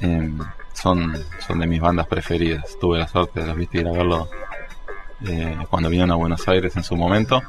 Eh, 0.02 0.30
son, 0.74 1.18
son 1.40 1.60
de 1.60 1.68
mis 1.68 1.80
bandas 1.80 2.06
preferidas. 2.06 2.78
Tuve 2.80 3.00
la 3.00 3.08
suerte 3.08 3.40
de 3.40 3.48
los 3.48 3.56
Beastie 3.56 3.88
a 3.88 3.92
verlo 3.92 4.30
eh, 5.26 5.58
cuando 5.70 5.90
vinieron 5.90 6.12
a 6.12 6.16
Buenos 6.16 6.46
Aires 6.50 6.76
en 6.76 6.84
su 6.84 6.98
momento. 6.98 7.42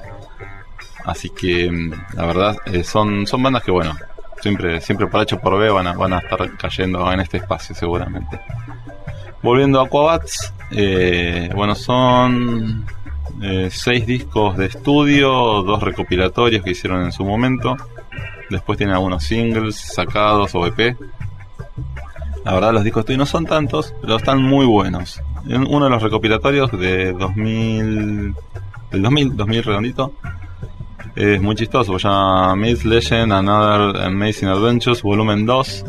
Así 1.05 1.31
que 1.31 1.69
mm, 1.71 1.93
la 2.15 2.27
verdad 2.27 2.57
eh, 2.67 2.85
son, 2.85 3.27
son 3.27 3.43
bandas 3.43 3.65
que 3.65 3.73
bueno, 3.73 3.97
siempre, 4.41 4.81
siempre 4.81 5.09
por 5.09 5.23
hecho 5.23 5.41
por 5.41 5.59
B 5.59 5.69
van 5.71 5.89
a, 5.89 5.95
van 5.95 6.13
a 6.13 6.19
estar 6.19 6.57
cayendo 6.57 7.13
en 7.13 7.21
este 7.21 7.39
espacio 7.39 7.75
seguramente. 7.75 8.41
Volviendo 9.43 9.81
a 9.81 9.87
Aquabats, 9.87 10.53
bueno, 11.55 11.75
son 11.75 12.85
seis 13.71 14.05
discos 14.05 14.59
de 14.59 14.67
estudio, 14.67 15.63
dos 15.63 15.83
recopilatorios 15.83 16.63
que 16.63 16.73
hicieron 16.73 17.05
en 17.05 17.11
su 17.11 17.25
momento. 17.25 17.75
Después 18.51 18.77
tiene 18.77 18.93
algunos 18.93 19.25
singles 19.25 19.77
sacados 19.77 20.55
o 20.55 20.67
EP. 20.67 20.97
La 22.45 22.55
verdad 22.55 22.73
los 22.73 22.85
discos 22.85 23.09
no 23.09 23.27
son 23.27 23.47
tantos, 23.47 23.95
pero 24.01 24.17
están 24.17 24.43
muy 24.43 24.67
buenos. 24.67 25.23
Uno 25.47 25.85
de 25.85 25.91
los 25.91 26.03
recopilatorios 26.03 26.71
de 26.73 27.13
2000, 27.13 28.35
del 28.91 29.03
2000, 29.03 29.37
2000 29.37 29.63
redondito, 29.63 30.13
es 31.15 31.41
muy 31.41 31.55
chistoso, 31.55 31.99
se 31.99 32.09
llama 32.09 32.57
Myth 32.57 32.85
Legend 32.85 33.33
Another 33.33 34.03
Amazing 34.05 34.49
Adventures, 34.49 35.03
volumen 35.03 35.47
2. 35.47 35.85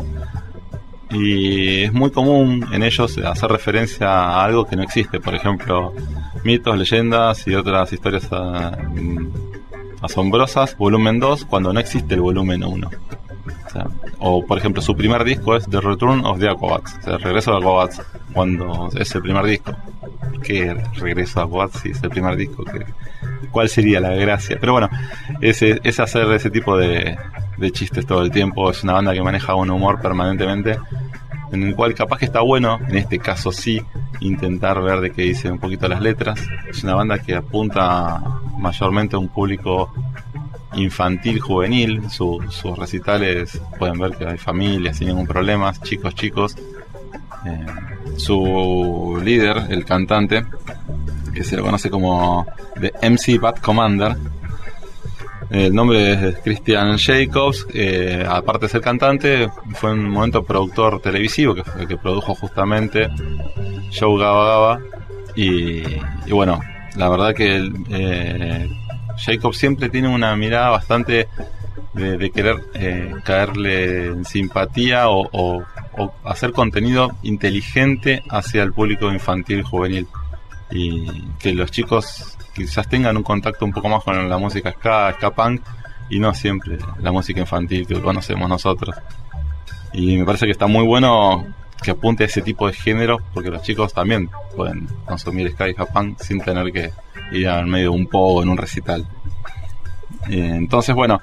Y 1.11 1.83
es 1.83 1.93
muy 1.93 2.11
común 2.11 2.65
en 2.71 2.83
ellos 2.83 3.17
hacer 3.17 3.51
referencia 3.51 4.07
a 4.07 4.45
algo 4.45 4.65
que 4.65 4.75
no 4.75 4.83
existe, 4.83 5.19
por 5.19 5.35
ejemplo, 5.35 5.93
mitos, 6.43 6.77
leyendas 6.77 7.45
y 7.47 7.55
otras 7.55 7.91
historias 7.91 8.27
ah, 8.31 8.77
asombrosas, 10.01 10.77
volumen 10.77 11.19
2, 11.19 11.45
cuando 11.45 11.73
no 11.73 11.79
existe 11.79 12.15
el 12.15 12.21
volumen 12.21 12.63
1. 12.63 12.89
O, 14.19 14.45
por 14.45 14.57
ejemplo, 14.57 14.81
su 14.81 14.95
primer 14.95 15.23
disco 15.23 15.55
es 15.55 15.67
The 15.69 15.81
Return 15.81 16.25
of 16.25 16.39
the 16.39 16.49
Aquabats, 16.49 16.97
o 16.99 17.01
sea, 17.01 17.13
el 17.15 17.21
regreso 17.21 17.51
de 17.51 17.57
Aquabats, 17.57 18.01
cuando 18.33 18.89
es 18.97 19.15
el 19.15 19.21
primer 19.21 19.45
disco. 19.45 19.75
¿Qué 20.43 20.73
regreso 20.95 21.39
de 21.39 21.45
Aquabats 21.45 21.79
si 21.79 21.89
es 21.91 22.03
el 22.03 22.09
primer 22.09 22.35
disco? 22.35 22.63
¿Cuál 23.51 23.69
sería 23.69 23.99
la 23.99 24.11
gracia? 24.11 24.57
Pero 24.59 24.73
bueno, 24.73 24.89
es, 25.39 25.61
es 25.61 25.99
hacer 25.99 26.31
ese 26.31 26.49
tipo 26.49 26.77
de, 26.77 27.17
de 27.57 27.71
chistes 27.71 28.05
todo 28.05 28.21
el 28.21 28.31
tiempo. 28.31 28.69
Es 28.69 28.83
una 28.83 28.93
banda 28.93 29.13
que 29.13 29.21
maneja 29.21 29.55
un 29.55 29.69
humor 29.69 30.01
permanentemente 30.01 30.77
en 31.51 31.63
el 31.63 31.75
cual 31.75 31.93
capaz 31.93 32.19
que 32.19 32.25
está 32.25 32.41
bueno, 32.41 32.79
en 32.87 32.97
este 32.97 33.19
caso 33.19 33.51
sí, 33.51 33.81
intentar 34.19 34.81
ver 34.81 35.01
de 35.01 35.11
qué 35.11 35.23
dicen 35.23 35.53
un 35.53 35.59
poquito 35.59 35.87
las 35.87 36.01
letras. 36.01 36.39
Es 36.69 36.83
una 36.83 36.95
banda 36.95 37.19
que 37.19 37.35
apunta 37.35 38.21
mayormente 38.57 39.15
a 39.15 39.19
un 39.19 39.27
público 39.27 39.93
infantil, 40.73 41.39
juvenil. 41.39 42.09
sus 42.09 42.77
recitales 42.77 43.61
pueden 43.77 43.99
ver 43.99 44.15
que 44.15 44.25
hay 44.25 44.37
familias 44.37 44.97
sin 44.97 45.07
ningún 45.07 45.27
problema, 45.27 45.73
chicos, 45.73 46.15
chicos. 46.15 46.55
Eh, 47.45 47.65
su 48.17 49.19
líder, 49.23 49.67
el 49.69 49.83
cantante, 49.83 50.45
que 51.33 51.43
se 51.43 51.57
lo 51.57 51.63
conoce 51.63 51.89
como 51.89 52.45
The 52.79 53.09
MC 53.09 53.39
Bad 53.39 53.57
Commander, 53.57 54.15
el 55.51 55.73
nombre 55.73 56.13
es 56.13 56.37
Christian 56.39 56.97
Jacobs, 56.97 57.67
eh, 57.73 58.25
aparte 58.27 58.65
de 58.65 58.71
ser 58.71 58.81
cantante, 58.81 59.49
fue 59.73 59.91
en 59.91 59.99
un 59.99 60.09
momento 60.09 60.43
productor 60.43 61.01
televisivo 61.01 61.53
que, 61.53 61.63
que 61.87 61.97
produjo 61.97 62.33
justamente 62.35 63.09
Show 63.89 64.17
Gaba 64.17 64.45
Gaba. 64.45 64.79
Y, 65.35 65.83
bueno, 66.29 66.59
la 66.95 67.09
verdad 67.09 67.33
que 67.33 67.69
eh, 67.89 68.69
Jacobs 69.17 69.57
siempre 69.57 69.89
tiene 69.89 70.07
una 70.07 70.35
mirada 70.35 70.69
bastante 70.69 71.27
de, 71.93 72.31
querer 72.31 72.63
eh, 72.73 73.13
caerle 73.23 74.05
en 74.07 74.25
simpatía 74.25 75.09
o, 75.09 75.63
hacer 76.23 76.53
contenido 76.53 77.11
inteligente 77.21 78.23
hacia 78.29 78.63
el 78.63 78.71
público 78.71 79.11
infantil 79.11 79.61
juvenil 79.61 80.07
y 80.71 81.05
que 81.37 81.53
los 81.53 81.69
chicos 81.69 82.37
quizás 82.53 82.87
tengan 82.87 83.17
un 83.17 83.23
contacto 83.23 83.65
un 83.65 83.71
poco 83.71 83.89
más 83.89 84.03
con 84.03 84.29
la 84.29 84.37
música 84.37 84.71
ska, 84.71 85.13
ska 85.13 85.31
punk 85.31 85.61
y 86.09 86.19
no 86.19 86.33
siempre 86.33 86.77
la 86.99 87.11
música 87.11 87.39
infantil 87.39 87.87
que 87.87 87.99
conocemos 88.01 88.49
nosotros. 88.49 88.95
Y 89.93 90.17
me 90.17 90.25
parece 90.25 90.45
que 90.45 90.51
está 90.51 90.67
muy 90.67 90.85
bueno 90.85 91.45
que 91.81 91.91
apunte 91.91 92.23
a 92.23 92.27
ese 92.27 92.41
tipo 92.41 92.67
de 92.67 92.73
género 92.73 93.17
porque 93.33 93.49
los 93.49 93.61
chicos 93.63 93.93
también 93.93 94.29
pueden 94.55 94.87
consumir 95.05 95.51
ska 95.51 95.67
y 95.69 95.73
ska 95.73 95.85
punk 95.85 96.19
sin 96.19 96.41
tener 96.41 96.71
que 96.71 96.91
ir 97.31 97.47
al 97.47 97.67
medio 97.67 97.91
de 97.91 97.97
un 97.97 98.07
pogo 98.07 98.43
en 98.43 98.49
un 98.49 98.57
recital. 98.57 99.07
Eh, 100.29 100.53
entonces, 100.55 100.93
bueno, 100.93 101.21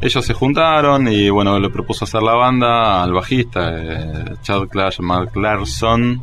ellos 0.00 0.24
se 0.24 0.34
juntaron 0.34 1.08
y 1.08 1.30
bueno, 1.30 1.58
le 1.58 1.70
propuso 1.70 2.04
hacer 2.04 2.22
la 2.22 2.34
banda 2.34 3.02
al 3.02 3.12
bajista, 3.12 3.70
eh, 3.72 4.34
Chad 4.42 4.68
Clash, 4.68 5.00
Mark 5.00 5.34
Larson, 5.36 6.22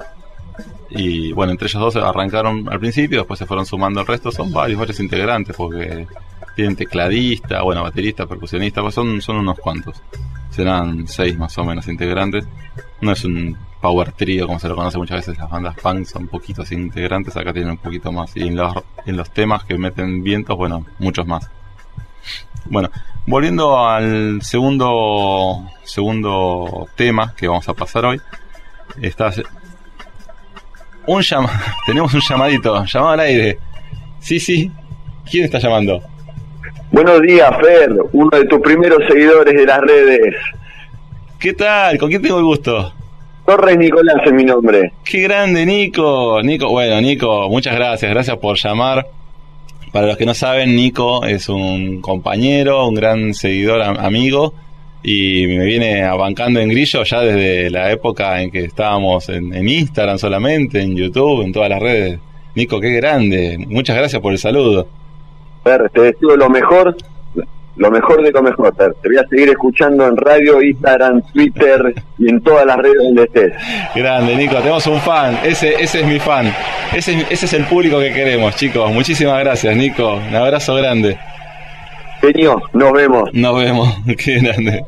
y 0.96 1.32
bueno, 1.32 1.52
entre 1.52 1.68
ellos 1.68 1.82
dos 1.82 1.96
arrancaron 1.96 2.68
al 2.72 2.80
principio, 2.80 3.20
después 3.20 3.40
se 3.40 3.46
fueron 3.46 3.66
sumando 3.66 4.02
el 4.02 4.08
resto. 4.08 4.32
Son 4.32 4.52
varios, 4.52 4.80
varios 4.80 5.00
integrantes, 5.00 5.56
porque 5.56 6.08
tienen 6.56 6.76
tecladista, 6.76 7.64
bueno, 7.64 7.84
baterista, 7.84 8.28
percusionista, 8.28 8.82
pues 8.82 8.94
son, 8.94 9.22
son 9.22 9.38
unos 9.38 9.58
cuantos. 9.58 10.02
Serán 10.52 11.08
seis 11.08 11.38
más 11.38 11.58
o 11.58 11.64
menos 11.64 11.88
integrantes. 11.88 12.46
No 13.02 13.12
es 13.12 13.26
un 13.26 13.58
power 13.82 14.12
trio 14.12 14.46
como 14.46 14.60
se 14.60 14.70
lo 14.70 14.76
conoce 14.76 14.98
muchas 14.98 15.18
veces 15.18 15.38
las 15.38 15.50
bandas 15.50 15.76
punk, 15.76 16.06
son 16.06 16.28
poquitos 16.28 16.72
integrantes, 16.72 17.36
acá 17.36 17.52
tienen 17.52 17.72
un 17.72 17.78
poquito 17.78 18.12
más. 18.12 18.36
Y 18.38 18.48
en 18.48 18.56
los, 18.56 18.76
en 19.06 19.18
los 19.18 19.32
temas 19.32 19.64
que 19.64 19.78
meten 19.78 20.24
vientos, 20.24 20.56
bueno, 20.56 20.86
muchos 21.00 21.26
más. 21.26 21.50
Bueno, 22.66 22.90
volviendo 23.26 23.86
al 23.86 24.42
segundo, 24.44 25.68
segundo 25.84 26.88
tema 26.96 27.34
que 27.36 27.48
vamos 27.48 27.68
a 27.68 27.74
pasar 27.74 28.06
hoy. 28.06 28.22
Está 29.02 29.32
un 31.08 31.22
llam 31.22 31.48
tenemos 31.86 32.14
un 32.14 32.22
llamadito, 32.22 32.86
llamado 32.86 33.12
al 33.14 33.20
aire. 33.22 33.58
Sí, 34.20 34.40
sí. 34.40 34.72
¿Quién 35.30 35.46
está 35.46 35.60
llamando? 35.60 36.02
Buenos 36.92 37.22
días, 37.22 37.50
Fer, 37.60 37.92
uno 38.12 38.30
de 38.38 38.46
tus 38.46 38.60
primeros 38.60 39.00
seguidores 39.10 39.54
de 39.54 39.66
las 39.66 39.80
redes. 39.82 40.36
¿Qué 41.40 41.54
tal? 41.54 41.98
¿Con 41.98 42.10
quién 42.10 42.22
tengo 42.22 42.38
el 42.38 42.46
gusto? 42.46 42.94
Torres 43.46 43.78
Nicolás 43.78 44.18
es 44.26 44.32
mi 44.32 44.46
nombre. 44.46 44.94
Qué 45.04 45.22
grande, 45.22 45.66
Nico. 45.66 46.42
Nico, 46.44 46.70
bueno, 46.70 47.02
Nico, 47.02 47.50
muchas 47.50 47.76
gracias. 47.76 48.10
Gracias 48.10 48.38
por 48.38 48.58
llamar. 48.58 49.08
Para 49.92 50.08
los 50.08 50.18
que 50.18 50.26
no 50.26 50.34
saben, 50.34 50.76
Nico 50.76 51.26
es 51.26 51.50
un 51.50 52.02
compañero, 52.02 52.88
un 52.88 52.96
gran 52.96 53.34
seguidor, 53.34 53.82
amigo, 53.82 54.54
y 55.04 55.46
me 55.48 55.66
viene 55.66 56.04
abancando 56.04 56.60
en 56.60 56.70
grillo 56.70 57.04
ya 57.04 57.22
desde 57.22 57.70
la 57.70 57.92
época 57.92 58.42
en 58.42 58.50
que 58.50 58.64
estábamos 58.66 59.28
en, 59.30 59.54
en 59.54 59.68
Instagram 59.68 60.18
solamente, 60.18 60.82
en 60.82 60.96
YouTube, 60.96 61.44
en 61.44 61.52
todas 61.52 61.70
las 61.70 61.82
redes. 61.82 62.20
Nico, 62.56 62.80
qué 62.80 62.92
grande. 62.92 63.58
Muchas 63.68 63.98
gracias 63.98 64.22
por 64.22 64.32
el 64.32 64.40
saludo. 64.40 64.88
Fer, 65.64 65.90
te 65.90 66.02
deseo 66.02 66.38
lo 66.38 66.50
mejor 66.50 66.96
lo 67.76 67.90
mejor 67.90 68.22
de 68.22 68.32
lo 68.32 68.44
mejor. 68.44 68.74
Te 68.76 69.10
voy 69.10 69.18
a 69.18 69.28
seguir 69.28 69.50
escuchando 69.50 70.08
en 70.08 70.18
radio, 70.18 70.62
Instagram, 70.62 71.22
Twitter 71.34 71.96
y 72.20 72.30
en 72.30 72.42
todas 72.42 72.66
las 72.66 72.78
redes 72.78 72.98
donde 73.04 73.24
estés. 73.24 73.54
Grande, 73.96 74.36
Nico, 74.36 74.56
tenemos 74.58 74.86
un 74.88 75.00
fan. 75.00 75.40
Ese, 75.44 75.82
ese 75.82 76.02
es 76.02 76.08
mi 76.08 76.20
fan. 76.20 76.54
Ese, 76.94 77.26
ese 77.30 77.46
es 77.46 77.54
el 77.54 77.66
público 77.66 78.00
que 78.00 78.14
queremos, 78.14 78.56
chicos. 78.56 78.92
Muchísimas 78.92 79.40
gracias, 79.40 79.76
Nico. 79.76 80.16
Un 80.16 80.36
abrazo 80.36 80.76
grande. 80.76 81.18
Señor, 82.24 82.64
nos 82.72 82.94
vemos. 82.94 83.30
Nos 83.34 83.62
vemos. 83.62 83.98
Qué 84.18 84.40
grande. 84.40 84.86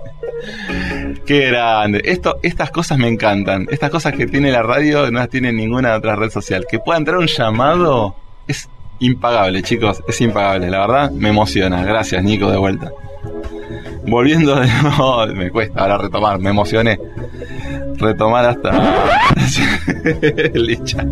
Qué 1.25 1.47
grande. 1.47 2.01
Estas 2.43 2.71
cosas 2.71 2.97
me 2.97 3.09
encantan. 3.09 3.67
Estas 3.69 3.89
cosas 3.89 4.13
que 4.13 4.25
tiene 4.25 4.51
la 4.51 4.63
radio 4.63 5.11
no 5.11 5.19
las 5.19 5.27
tiene 5.27 5.51
ninguna 5.51 5.95
otra 5.95 6.15
red 6.15 6.29
social. 6.29 6.65
Que 6.69 6.79
pueda 6.79 6.97
entrar 6.97 7.17
un 7.17 7.27
llamado 7.27 8.15
es 8.47 8.69
impagable, 8.99 9.61
chicos, 9.63 10.01
es 10.07 10.21
impagable, 10.21 10.69
la 10.69 10.79
verdad 10.79 11.11
me 11.11 11.27
emociona. 11.29 11.83
Gracias, 11.83 12.23
Nico, 12.23 12.49
de 12.49 12.57
vuelta. 12.57 12.91
Volviendo 14.07 14.55
de 14.55 14.67
nuevo, 14.67 15.27
me 15.35 15.49
cuesta 15.49 15.81
ahora 15.81 15.97
retomar, 15.97 16.39
me 16.39 16.51
emocioné. 16.51 16.97
Retomar 17.97 18.45
hasta. 18.45 18.71
Licha. 20.53 21.03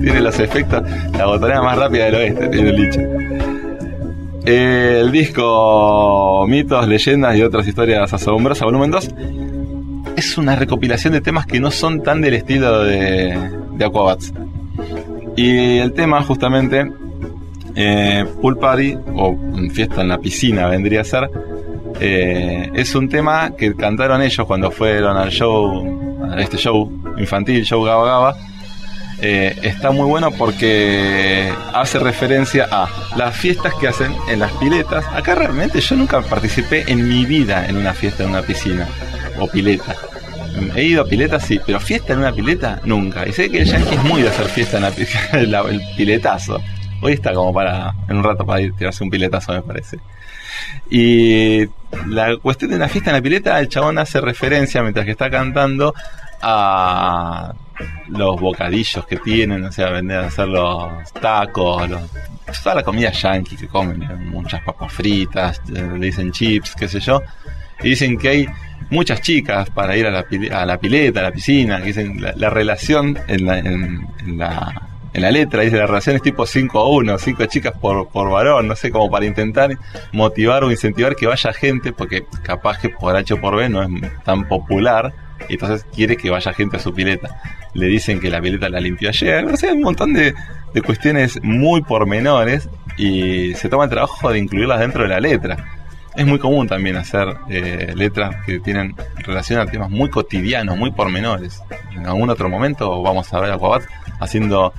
Tiene 0.00 0.20
los 0.22 0.38
efectos, 0.38 0.82
la 1.12 1.26
botonera 1.26 1.60
más 1.60 1.76
rápida 1.76 2.06
del 2.06 2.14
oeste, 2.14 2.48
tiene 2.48 2.72
Licha. 2.72 3.57
El 4.48 5.12
disco 5.12 6.46
Mitos, 6.48 6.88
Leyendas 6.88 7.36
y 7.36 7.42
otras 7.42 7.68
historias 7.68 8.10
asombrosas, 8.10 8.64
volumen 8.64 8.90
2, 8.90 9.10
es 10.16 10.38
una 10.38 10.56
recopilación 10.56 11.12
de 11.12 11.20
temas 11.20 11.44
que 11.44 11.60
no 11.60 11.70
son 11.70 12.02
tan 12.02 12.22
del 12.22 12.32
estilo 12.32 12.82
de, 12.82 13.38
de 13.72 13.84
Aquabats. 13.84 14.32
Y 15.36 15.76
el 15.76 15.92
tema, 15.92 16.22
justamente, 16.22 16.90
eh, 17.76 18.24
Pool 18.40 18.58
Party, 18.58 18.96
o 19.14 19.36
Fiesta 19.70 20.00
en 20.00 20.08
la 20.08 20.18
Piscina 20.18 20.66
vendría 20.66 21.02
a 21.02 21.04
ser, 21.04 21.28
eh, 22.00 22.70
es 22.74 22.94
un 22.94 23.08
tema 23.10 23.50
que 23.54 23.74
cantaron 23.74 24.22
ellos 24.22 24.46
cuando 24.46 24.70
fueron 24.70 25.18
al 25.18 25.30
show, 25.30 26.24
a 26.32 26.40
este 26.40 26.56
show 26.56 26.90
infantil, 27.18 27.64
show 27.64 27.82
Gaba 27.82 28.06
Gaba. 28.06 28.36
Eh, 29.20 29.56
está 29.62 29.90
muy 29.90 30.04
bueno 30.04 30.30
porque 30.30 31.52
hace 31.72 31.98
referencia 31.98 32.68
a 32.70 32.88
las 33.16 33.36
fiestas 33.36 33.74
que 33.74 33.88
hacen 33.88 34.14
en 34.28 34.38
las 34.38 34.52
piletas. 34.52 35.04
Acá 35.12 35.34
realmente 35.34 35.80
yo 35.80 35.96
nunca 35.96 36.20
participé 36.22 36.84
en 36.86 37.08
mi 37.08 37.24
vida 37.24 37.66
en 37.66 37.76
una 37.76 37.94
fiesta 37.94 38.22
en 38.22 38.30
una 38.30 38.42
piscina 38.42 38.86
o 39.38 39.48
pileta. 39.48 39.96
He 40.74 40.84
ido 40.84 41.02
a 41.02 41.04
piletas, 41.04 41.44
sí, 41.44 41.60
pero 41.64 41.80
fiesta 41.80 42.12
en 42.12 42.20
una 42.20 42.32
pileta, 42.32 42.80
nunca. 42.84 43.26
Y 43.26 43.32
sé 43.32 43.50
que 43.50 43.62
el 43.62 43.64
yankee 43.64 43.94
es 43.94 44.04
muy 44.04 44.22
de 44.22 44.28
hacer 44.28 44.46
fiesta 44.46 44.76
en 45.32 45.50
la, 45.50 45.60
el 45.62 45.80
piletazo. 45.96 46.60
Hoy 47.00 47.12
está 47.12 47.32
como 47.32 47.52
para, 47.52 47.94
en 48.08 48.18
un 48.18 48.24
rato 48.24 48.44
para 48.44 48.60
ir 48.60 48.72
tirarse 48.74 49.02
un 49.02 49.10
piletazo, 49.10 49.52
me 49.52 49.62
parece. 49.62 49.98
Y 50.90 51.66
la 52.06 52.36
cuestión 52.36 52.70
de 52.70 52.76
una 52.76 52.88
fiesta 52.88 53.10
en 53.10 53.16
la 53.16 53.22
pileta, 53.22 53.58
el 53.58 53.68
chabón 53.68 53.98
hace 53.98 54.20
referencia 54.20 54.82
mientras 54.82 55.04
que 55.04 55.12
está 55.12 55.30
cantando 55.30 55.94
a 56.40 57.52
los 58.08 58.40
bocadillos 58.40 59.06
que 59.06 59.16
tienen, 59.16 59.64
o 59.64 59.72
sea, 59.72 59.90
vender 59.90 60.18
a 60.18 60.26
hacer 60.26 60.48
los 60.48 61.12
tacos, 61.12 61.88
los, 61.88 62.02
toda 62.62 62.76
la 62.76 62.82
comida 62.82 63.10
yankee 63.10 63.56
que 63.56 63.68
comen, 63.68 64.30
muchas 64.30 64.62
papas 64.62 64.92
fritas, 64.92 65.60
le 65.68 66.06
dicen 66.06 66.32
chips, 66.32 66.74
qué 66.74 66.88
sé 66.88 67.00
yo, 67.00 67.22
y 67.82 67.90
dicen 67.90 68.18
que 68.18 68.28
hay 68.28 68.48
muchas 68.90 69.20
chicas 69.20 69.70
para 69.70 69.96
ir 69.96 70.06
a 70.06 70.10
la, 70.10 70.26
a 70.52 70.66
la 70.66 70.78
pileta, 70.78 71.20
a 71.20 71.24
la 71.24 71.32
piscina, 71.32 71.78
que 71.78 71.86
dicen 71.86 72.20
la, 72.20 72.50
relación 72.50 73.18
en 73.28 73.46
la, 73.46 73.58
en 73.58 74.38
la 74.38 74.88
en 75.12 75.22
la 75.22 75.30
letra 75.30 75.62
dice 75.62 75.76
la 75.76 75.86
relación 75.86 76.16
es 76.16 76.22
tipo 76.22 76.46
5 76.46 76.78
a 76.78 76.88
1, 76.88 77.18
5 77.18 77.46
chicas 77.46 77.72
por, 77.78 78.08
por 78.08 78.30
varón, 78.30 78.68
no 78.68 78.76
sé, 78.76 78.90
como 78.90 79.10
para 79.10 79.24
intentar 79.24 79.76
motivar 80.12 80.64
o 80.64 80.70
incentivar 80.70 81.16
que 81.16 81.26
vaya 81.26 81.52
gente, 81.52 81.92
porque 81.92 82.24
capaz 82.42 82.78
que 82.78 82.90
por 82.90 83.16
H 83.16 83.34
o 83.34 83.40
por 83.40 83.56
B 83.56 83.68
no 83.68 83.82
es 83.82 83.90
tan 84.24 84.46
popular, 84.46 85.12
y 85.48 85.54
entonces 85.54 85.86
quiere 85.94 86.16
que 86.16 86.30
vaya 86.30 86.52
gente 86.52 86.76
a 86.76 86.80
su 86.80 86.94
pileta. 86.94 87.40
Le 87.74 87.86
dicen 87.86 88.20
que 88.20 88.30
la 88.30 88.40
pileta 88.40 88.68
la 88.68 88.80
limpió 88.80 89.08
ayer, 89.08 89.44
no 89.44 89.56
sé, 89.56 89.72
un 89.72 89.82
montón 89.82 90.12
de, 90.12 90.34
de 90.74 90.82
cuestiones 90.82 91.38
muy 91.42 91.82
pormenores 91.82 92.68
y 92.96 93.54
se 93.54 93.68
toma 93.68 93.84
el 93.84 93.90
trabajo 93.90 94.30
de 94.30 94.38
incluirlas 94.38 94.80
dentro 94.80 95.02
de 95.02 95.08
la 95.08 95.20
letra. 95.20 95.56
Es 96.16 96.26
muy 96.26 96.38
común 96.38 96.66
también 96.66 96.96
hacer 96.96 97.36
eh, 97.48 97.92
letras 97.94 98.44
que 98.44 98.58
tienen 98.58 98.94
relación 99.18 99.60
a 99.60 99.66
temas 99.66 99.88
muy 99.88 100.10
cotidianos, 100.10 100.76
muy 100.76 100.90
pormenores. 100.90 101.62
En 101.94 102.06
algún 102.06 102.28
otro 102.28 102.48
momento 102.48 103.00
vamos 103.02 103.32
a 103.32 103.40
ver 103.40 103.52
a 103.52 103.58
Quabat 103.58 103.84
haciendo 104.18 104.74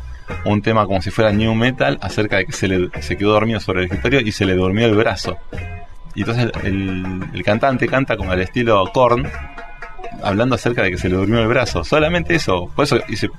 un 0.45 0.61
tema 0.61 0.85
como 0.85 1.01
si 1.01 1.11
fuera 1.11 1.31
new 1.31 1.55
metal 1.55 1.97
acerca 2.01 2.37
de 2.37 2.45
que 2.45 2.51
se, 2.51 2.67
le, 2.67 2.89
se 3.01 3.17
quedó 3.17 3.31
dormido 3.31 3.59
sobre 3.59 3.79
el 3.79 3.85
escritorio 3.85 4.21
y 4.21 4.31
se 4.31 4.45
le 4.45 4.53
durmió 4.53 4.85
el 4.85 4.95
brazo. 4.95 5.37
Y 6.15 6.21
entonces 6.21 6.51
el, 6.63 7.41
cantante 7.45 7.87
canta 7.87 8.17
como 8.17 8.31
al 8.31 8.41
estilo 8.41 8.83
Korn, 8.93 9.29
hablando 10.23 10.55
acerca 10.55 10.83
de 10.83 10.91
que 10.91 10.97
se 10.97 11.09
le 11.09 11.15
durmió 11.15 11.39
el 11.39 11.47
brazo. 11.47 11.83
Solamente 11.83 12.35
eso. 12.35 12.69
Por 12.75 12.83
eso 12.85 12.97
hice 13.07 13.29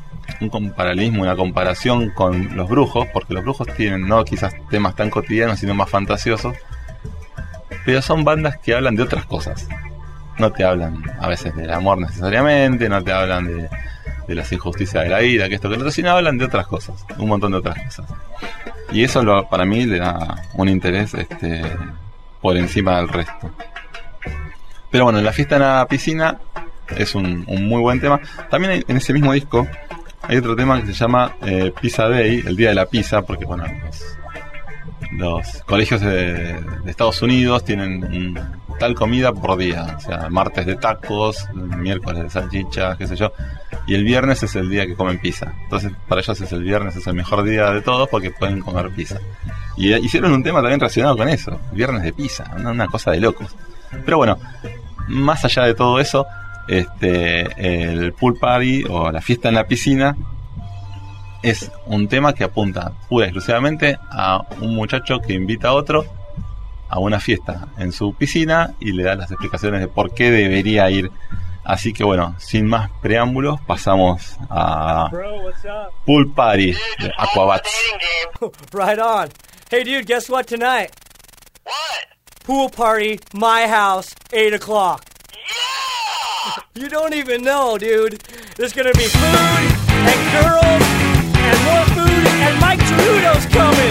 un 0.41 0.73
paralelismo, 0.73 1.23
una 1.23 1.37
comparación 1.37 2.11
con 2.11 2.57
los 2.57 2.69
brujos, 2.69 3.07
porque 3.13 3.35
los 3.35 3.43
brujos 3.43 3.69
tienen 3.77 4.07
no 4.07 4.25
quizás 4.25 4.55
temas 4.71 4.95
tan 4.95 5.11
cotidianos, 5.11 5.59
sino 5.59 5.75
más 5.75 5.91
fantasiosos. 5.91 6.57
Pero 7.85 8.03
son 8.03 8.25
bandas 8.25 8.59
que 8.59 8.75
hablan 8.75 8.97
de 8.97 9.03
otras 9.03 9.25
cosas. 9.25 9.69
No 10.39 10.53
te 10.53 10.65
hablan 10.65 11.03
a 11.21 11.29
veces 11.29 11.55
del 11.55 11.71
amor 11.71 11.99
necesariamente, 11.99 12.89
no 12.89 13.03
te 13.03 13.13
hablan 13.13 13.47
de, 13.47 13.69
de 14.27 14.35
las 14.35 14.51
injusticias 14.53 15.03
de 15.03 15.11
la 15.11 15.19
vida, 15.19 15.49
que 15.49 15.57
esto 15.57 15.69
que 15.69 15.75
lo 15.75 15.83
otro, 15.83 15.91
sino 15.91 16.11
hablan 16.11 16.39
de 16.39 16.45
otras 16.45 16.67
cosas, 16.67 17.05
un 17.19 17.29
montón 17.29 17.53
de 17.53 17.59
otras 17.59 17.83
cosas. 17.85 18.07
Y 18.93 19.05
eso 19.05 19.23
lo, 19.23 19.49
para 19.49 19.65
mí 19.65 19.87
le 19.87 19.99
da 19.99 20.43
un 20.55 20.69
interés 20.69 21.15
este, 21.15 21.63
por 22.41 22.57
encima 22.57 22.97
del 22.97 23.09
resto. 23.09 23.51
Pero 24.91 25.05
bueno, 25.05 25.21
la 25.21 25.33
fiesta 25.33 25.57
en 25.57 25.63
la 25.63 25.87
piscina 25.89 26.39
es 26.97 27.15
un, 27.15 27.45
muy 27.47 27.81
buen 27.81 28.01
tema. 28.01 28.21
También 28.51 28.85
en 28.87 28.97
ese 28.97 29.13
mismo 29.13 29.33
disco 29.33 29.67
hay 30.23 30.37
otro 30.37 30.55
tema 30.55 30.81
que 30.81 30.89
se 30.89 30.93
llama 30.93 31.37
eh, 31.43 31.73
Pizza 31.81 32.09
Day, 32.09 32.43
el 32.47 32.57
día 32.57 32.71
de 32.71 32.75
la 32.75 32.87
pizza, 32.87 33.23
porque 33.23 33.45
bueno, 33.45 33.65
los, 35.13 35.63
colegios 35.67 36.01
de, 36.01 36.59
Estados 36.87 37.21
Unidos 37.23 37.65
tienen 37.65 38.39
tal 38.79 38.95
comida 38.95 39.33
por 39.33 39.59
día. 39.59 39.97
O 39.97 40.01
sea, 40.01 40.29
martes 40.31 40.67
de 40.67 40.77
tacos, 40.77 41.47
miércoles 41.55 42.25
de 42.25 42.31
salchichas, 42.31 42.97
qué 42.97 43.07
sé 43.07 43.17
yo. 43.17 43.33
Y 43.87 43.95
el 43.95 44.05
viernes 44.05 44.43
es 44.43 44.57
el 44.57 44.69
día 44.69 44.87
que 44.87 44.95
comen 44.95 45.21
pizza. 45.21 45.53
Entonces, 45.65 45.93
para 46.09 46.21
ellos 46.21 46.41
es 46.41 46.53
el 46.53 46.63
viernes, 46.63 46.97
es 46.97 47.07
el 47.07 47.15
mejor 47.15 47.43
día 47.43 47.71
de 47.71 47.83
todos 47.83 48.09
porque 48.09 48.31
pueden 48.31 48.61
comer 48.61 48.91
pizza. 48.91 49.19
Y 49.77 49.93
eh, 49.93 50.01
hicieron 50.01 50.33
un 50.33 50.43
tema 50.43 50.61
también 50.61 50.81
relacionado 50.81 51.17
con 51.17 51.29
eso. 51.29 51.61
Viernes 51.73 52.03
de 52.03 52.13
pizza, 52.13 52.51
una, 52.57 52.87
cosa 52.87 53.11
de 53.13 53.21
locos. 53.21 53.55
Pero 54.05 54.19
bueno, 54.19 54.39
más 55.09 55.45
allá 55.45 55.65
de 55.65 55.75
todo 55.75 56.01
eso, 56.01 56.27
este, 56.69 57.93
el 57.93 58.13
pool 58.13 58.39
party 58.39 58.85
o 58.89 59.11
la 59.11 59.21
fiesta 59.21 59.49
en 59.49 59.55
la 59.55 59.67
piscina 59.67 60.17
es 61.43 61.71
un 61.87 62.09
tema 62.09 62.35
que 62.35 62.45
apunta 62.45 62.93
pura 63.09 63.27
exclusivamente 63.27 63.99
a 64.11 64.43
un 64.61 64.75
muchacho 64.75 65.21
que 65.21 65.33
invita 65.33 65.69
a 65.69 65.73
otro 65.73 66.05
a 66.89 66.99
una 66.99 67.21
fiesta 67.21 67.69
en 67.79 67.93
su 67.93 68.15
piscina 68.15 68.75
y 68.81 68.93
le 68.93 69.05
da 69.05 69.15
las 69.15 69.31
explicaciones 69.31 69.81
de 69.81 69.89
por 69.89 70.13
qué 70.13 70.31
debería 70.31 70.91
ir. 70.91 71.11
Así 71.63 71.93
que 71.93 72.03
bueno, 72.03 72.35
sin 72.39 72.67
más 72.67 72.91
preámbulos, 73.01 73.61
pasamos 73.61 74.37
a 74.51 75.09
Pool 76.05 76.33
Party 76.35 76.73
de 76.99 77.13
Aquabats. 77.17 77.71
Right 78.73 78.99
on. 78.99 79.29
Hey 79.71 79.85
dude, 79.85 80.07
guess 80.07 80.29
what 80.29 80.45
tonight? 80.45 80.91
What? 81.63 82.11
Pool 82.45 82.71
party, 82.71 83.21
my 83.35 83.69
house, 83.69 84.15
8 84.33 84.55
o'clock. 84.55 85.10
You 86.77 86.89
don't 86.89 87.13
even 87.15 87.43
know, 87.43 87.77
dude. 87.79 88.21
There's 88.57 88.73
gonna 88.73 88.93
be 88.93 89.07
food 89.07 89.75
and 90.07 90.21
girls 90.31 90.83
and 91.35 91.59
more 91.67 91.85
food 91.99 92.27
and 92.47 92.61
Mike 92.61 92.79
Gerudo's 92.87 93.45
coming. 93.47 93.91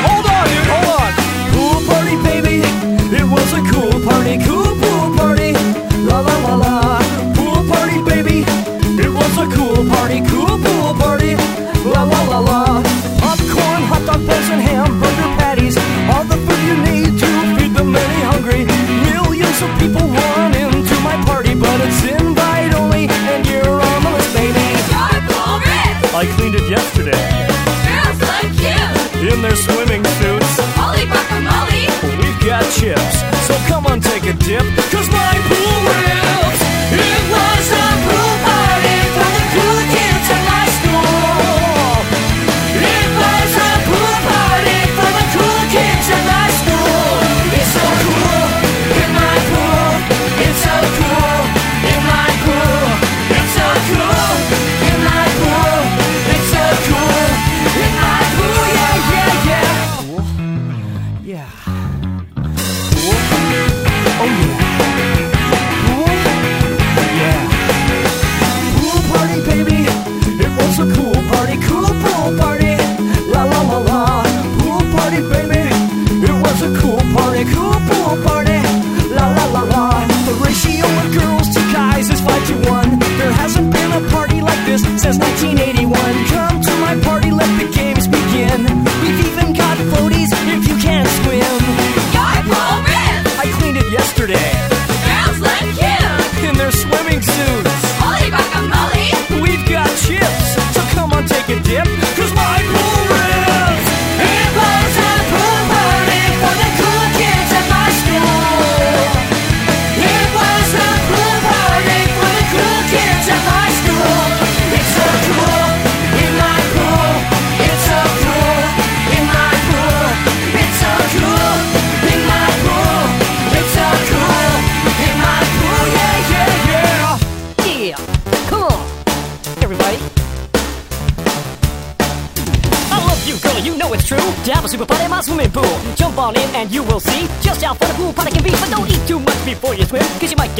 Hold 0.00 0.24
on, 0.24 0.48
dude, 0.48 0.68
hold 0.72 0.88
on. 1.04 1.12
Pool 1.52 1.84
party, 1.84 2.16
baby. 2.24 2.64
It 3.14 3.28
was 3.28 3.52
a 3.52 3.60
cool 3.68 3.92
party, 4.08 4.38
cool 4.40 4.72
pool 4.80 5.12
party. 5.18 5.52
La 6.08 6.20
la 6.20 6.36
la 6.40 6.54
la. 6.54 6.98
Pool 7.36 7.60
party, 7.68 8.00
baby. 8.08 8.40
It 8.96 9.12
was 9.12 9.36
a 9.36 9.44
cool 9.54 9.84
party, 9.84 10.22
cool 10.30 10.56
pool 10.64 10.94
party. 10.94 11.36
La 11.84 12.04
la 12.04 12.22
la 12.24 12.38
la. 12.38 12.82
Popcorn, 13.20 13.82
hot 13.84 14.06
dog, 14.06 14.26
buns, 14.26 14.48
and 14.48 14.62
ham. 14.62 14.79
to 19.60 21.00
my 21.02 21.16
party, 21.26 21.54
but 21.54 21.80
it's 21.82 22.02
invite 22.04 22.72
only, 22.74 23.08
and 23.28 23.46
you're 23.46 23.80
on 23.80 24.02
the 24.02 24.10
list, 24.10 24.34
baby. 24.34 24.56
I 26.16 26.24
cleaned 26.36 26.54
it 26.54 26.68
yesterday. 26.68 27.20
Girls 27.84 28.20
look 28.20 28.48
cute. 28.56 29.32
In 29.32 29.42
their 29.42 29.56
swimming 29.56 30.04
suits. 30.16 30.56
We've 32.18 32.40
got 32.46 32.64
chips, 32.72 33.20
so 33.46 33.54
come 33.68 33.86
on, 33.86 34.00
take 34.00 34.24
a 34.24 34.32
dip, 34.32 34.64
cause 34.90 35.08
my 35.10 35.34
pool. 35.48 35.69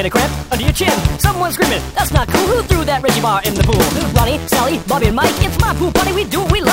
Get 0.02 0.06
a 0.06 0.10
cramp 0.10 0.52
under 0.52 0.64
your 0.64 0.72
chin. 0.72 0.90
Someone 1.18 1.52
screaming, 1.52 1.82
that's 1.94 2.12
not 2.12 2.26
cool. 2.28 2.46
Who 2.46 2.62
threw 2.62 2.84
that 2.86 3.02
Reggie 3.02 3.20
bar 3.20 3.42
in 3.44 3.52
the 3.54 3.62
pool? 3.62 3.78
Ronnie, 4.14 4.38
Sally, 4.48 4.78
Bobby, 4.88 5.08
and 5.08 5.16
Mike. 5.16 5.34
It's 5.44 5.60
my 5.60 5.74
pool 5.74 5.92
party, 5.92 6.12
we 6.12 6.24
do 6.24 6.40
what 6.40 6.52
we 6.52 6.62
like. 6.62 6.70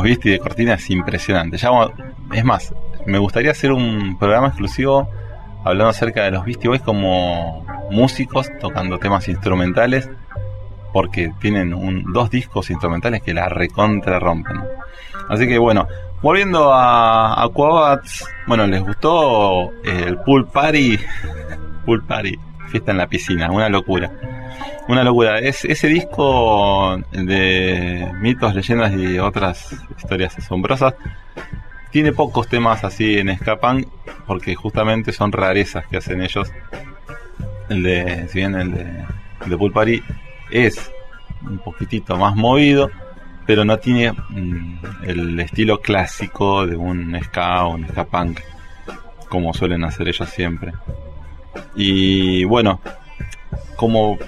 Los 0.00 0.04
Beastie 0.08 0.32
de 0.32 0.38
Cortina 0.38 0.74
es 0.74 0.88
impresionante. 0.90 1.58
Es 2.32 2.44
más, 2.44 2.74
me 3.06 3.18
gustaría 3.18 3.50
hacer 3.50 3.70
un 3.72 4.18
programa 4.18 4.46
exclusivo 4.48 5.10
hablando 5.62 5.88
acerca 5.90 6.22
de 6.24 6.30
los 6.30 6.44
Beastie 6.46 6.68
Boys 6.68 6.80
como 6.80 7.66
músicos 7.90 8.48
tocando 8.60 8.98
temas 8.98 9.28
instrumentales 9.28 10.08
porque 10.94 11.32
tienen 11.38 11.74
un- 11.74 12.12
dos 12.14 12.30
discos 12.30 12.70
instrumentales 12.70 13.20
que 13.22 13.34
la 13.34 13.48
recontra 13.50 14.18
rompen. 14.18 14.58
Así 15.28 15.46
que 15.46 15.58
bueno, 15.58 15.86
volviendo 16.22 16.72
a 16.72 17.42
Aquabats, 17.44 18.24
bueno, 18.46 18.66
les 18.66 18.82
gustó 18.82 19.70
el 19.84 20.16
pool 20.24 20.48
party, 20.48 20.98
pool 21.84 22.02
party, 22.06 22.38
fiesta 22.68 22.92
en 22.92 22.96
la 22.98 23.06
piscina, 23.06 23.50
una 23.50 23.68
locura. 23.68 24.10
Una 24.88 25.04
locura. 25.04 25.38
Es 25.38 25.64
ese 25.64 25.88
disco 25.88 26.98
de 27.12 28.10
mitos, 28.20 28.54
leyendas 28.54 28.92
y 28.92 29.18
otras 29.18 29.76
historias 29.96 30.36
asombrosas. 30.38 30.94
Tiene 31.90 32.12
pocos 32.12 32.48
temas 32.48 32.84
así 32.84 33.18
en 33.18 33.36
punk 33.60 33.86
porque 34.26 34.54
justamente 34.54 35.12
son 35.12 35.32
rarezas 35.32 35.86
que 35.86 35.96
hacen 35.96 36.22
ellos. 36.22 36.52
El 37.68 37.82
de, 37.82 38.28
si 38.28 38.38
bien 38.38 38.54
el 38.54 38.72
de, 38.72 39.04
de 39.46 39.56
Pool 39.56 39.72
Party 39.72 40.02
es 40.50 40.90
un 41.42 41.58
poquitito 41.58 42.16
más 42.16 42.34
movido, 42.36 42.90
pero 43.46 43.64
no 43.64 43.78
tiene 43.78 44.12
mm, 44.12 44.78
el 45.04 45.40
estilo 45.40 45.80
clásico 45.80 46.66
de 46.66 46.76
un 46.76 47.18
ska 47.24 47.64
o 47.64 47.74
un 47.74 47.88
ska 47.88 48.04
punk 48.04 48.40
como 49.28 49.54
suelen 49.54 49.84
hacer 49.84 50.08
ellos 50.08 50.28
siempre. 50.28 50.72
Y 51.74 52.44
bueno, 52.44 52.80
como 53.76 54.18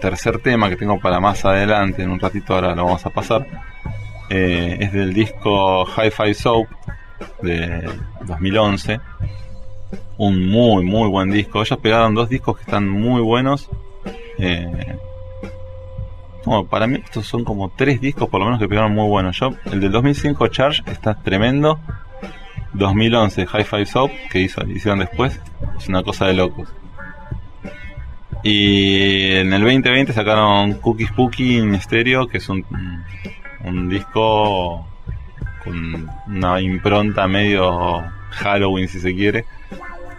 tercer 0.00 0.38
tema 0.38 0.68
que 0.68 0.76
tengo 0.76 0.98
para 1.00 1.20
más 1.20 1.44
adelante, 1.44 2.02
en 2.02 2.10
un 2.10 2.20
ratito 2.20 2.54
ahora 2.54 2.74
lo 2.74 2.84
vamos 2.84 3.04
a 3.04 3.10
pasar, 3.10 3.46
eh, 4.30 4.76
es 4.80 4.92
del 4.92 5.12
disco 5.12 5.86
Hi-Fi 5.86 6.34
Soap 6.34 6.68
de 7.42 7.88
2011. 8.26 9.00
Un 10.18 10.48
muy, 10.50 10.84
muy 10.84 11.08
buen 11.08 11.30
disco. 11.30 11.62
Ellos 11.62 11.78
pegaron 11.78 12.14
dos 12.14 12.28
discos 12.28 12.56
que 12.56 12.62
están 12.62 12.88
muy 12.88 13.22
buenos. 13.22 13.68
Eh, 14.38 14.96
para 16.70 16.86
mí 16.86 17.00
estos 17.04 17.26
son 17.26 17.44
como 17.44 17.70
tres 17.70 18.00
discos 18.00 18.28
por 18.28 18.40
lo 18.40 18.46
menos 18.46 18.60
que 18.60 18.68
pegaron 18.68 18.92
muy 18.92 19.08
buenos. 19.08 19.38
Yo, 19.38 19.54
el 19.72 19.80
del 19.80 19.92
2005 19.92 20.48
Charge 20.48 20.82
está 20.86 21.14
tremendo. 21.14 21.78
2011 22.74 23.42
Hi-Fi 23.42 23.86
Soap 23.86 24.10
que 24.30 24.40
hizo, 24.40 24.62
hicieron 24.66 24.98
después 24.98 25.40
es 25.78 25.88
una 25.88 26.02
cosa 26.02 26.26
de 26.26 26.34
locos. 26.34 26.68
Y 28.42 29.32
en 29.32 29.52
el 29.52 29.62
2020 29.62 30.12
sacaron 30.12 30.74
Cookies 30.74 31.08
Spooky 31.08 31.58
en 31.58 31.74
estéreo, 31.74 32.28
que 32.28 32.38
es 32.38 32.48
un, 32.48 32.64
un 33.64 33.88
disco 33.88 34.86
con 35.64 36.10
una 36.26 36.60
impronta 36.60 37.26
medio 37.26 38.02
Halloween, 38.30 38.88
si 38.88 39.00
se 39.00 39.14
quiere, 39.14 39.44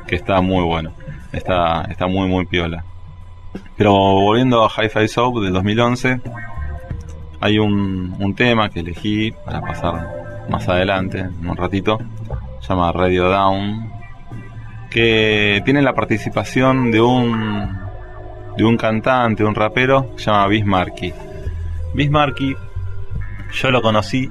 que 0.05 0.15
está 0.15 0.41
muy 0.41 0.63
bueno. 0.63 0.91
Está, 1.31 1.83
está 1.89 2.07
muy, 2.07 2.27
muy 2.27 2.45
piola. 2.45 2.83
Pero 3.77 3.93
volviendo 3.93 4.65
a 4.65 4.69
Hi-Fi 4.69 5.07
Soap 5.07 5.35
del 5.39 5.53
2011, 5.53 6.21
hay 7.39 7.57
un, 7.57 8.15
un 8.19 8.35
tema 8.35 8.69
que 8.69 8.81
elegí 8.81 9.31
para 9.45 9.61
pasar 9.61 10.45
más 10.49 10.67
adelante, 10.67 11.19
en 11.19 11.47
un 11.47 11.55
ratito, 11.55 11.99
se 12.59 12.69
llama 12.69 12.91
Radio 12.91 13.29
Down, 13.29 13.91
que 14.89 15.61
tiene 15.63 15.81
la 15.81 15.93
participación 15.93 16.91
de 16.91 17.01
un 17.01 17.78
de 18.57 18.65
un 18.65 18.77
cantante, 18.77 19.43
un 19.43 19.55
rapero, 19.55 20.15
que 20.15 20.23
se 20.23 20.31
llama 20.31 20.47
Bismarcky. 20.47 21.13
Bismarcky, 21.93 22.55
yo 23.53 23.71
lo 23.71 23.81
conocí 23.81 24.29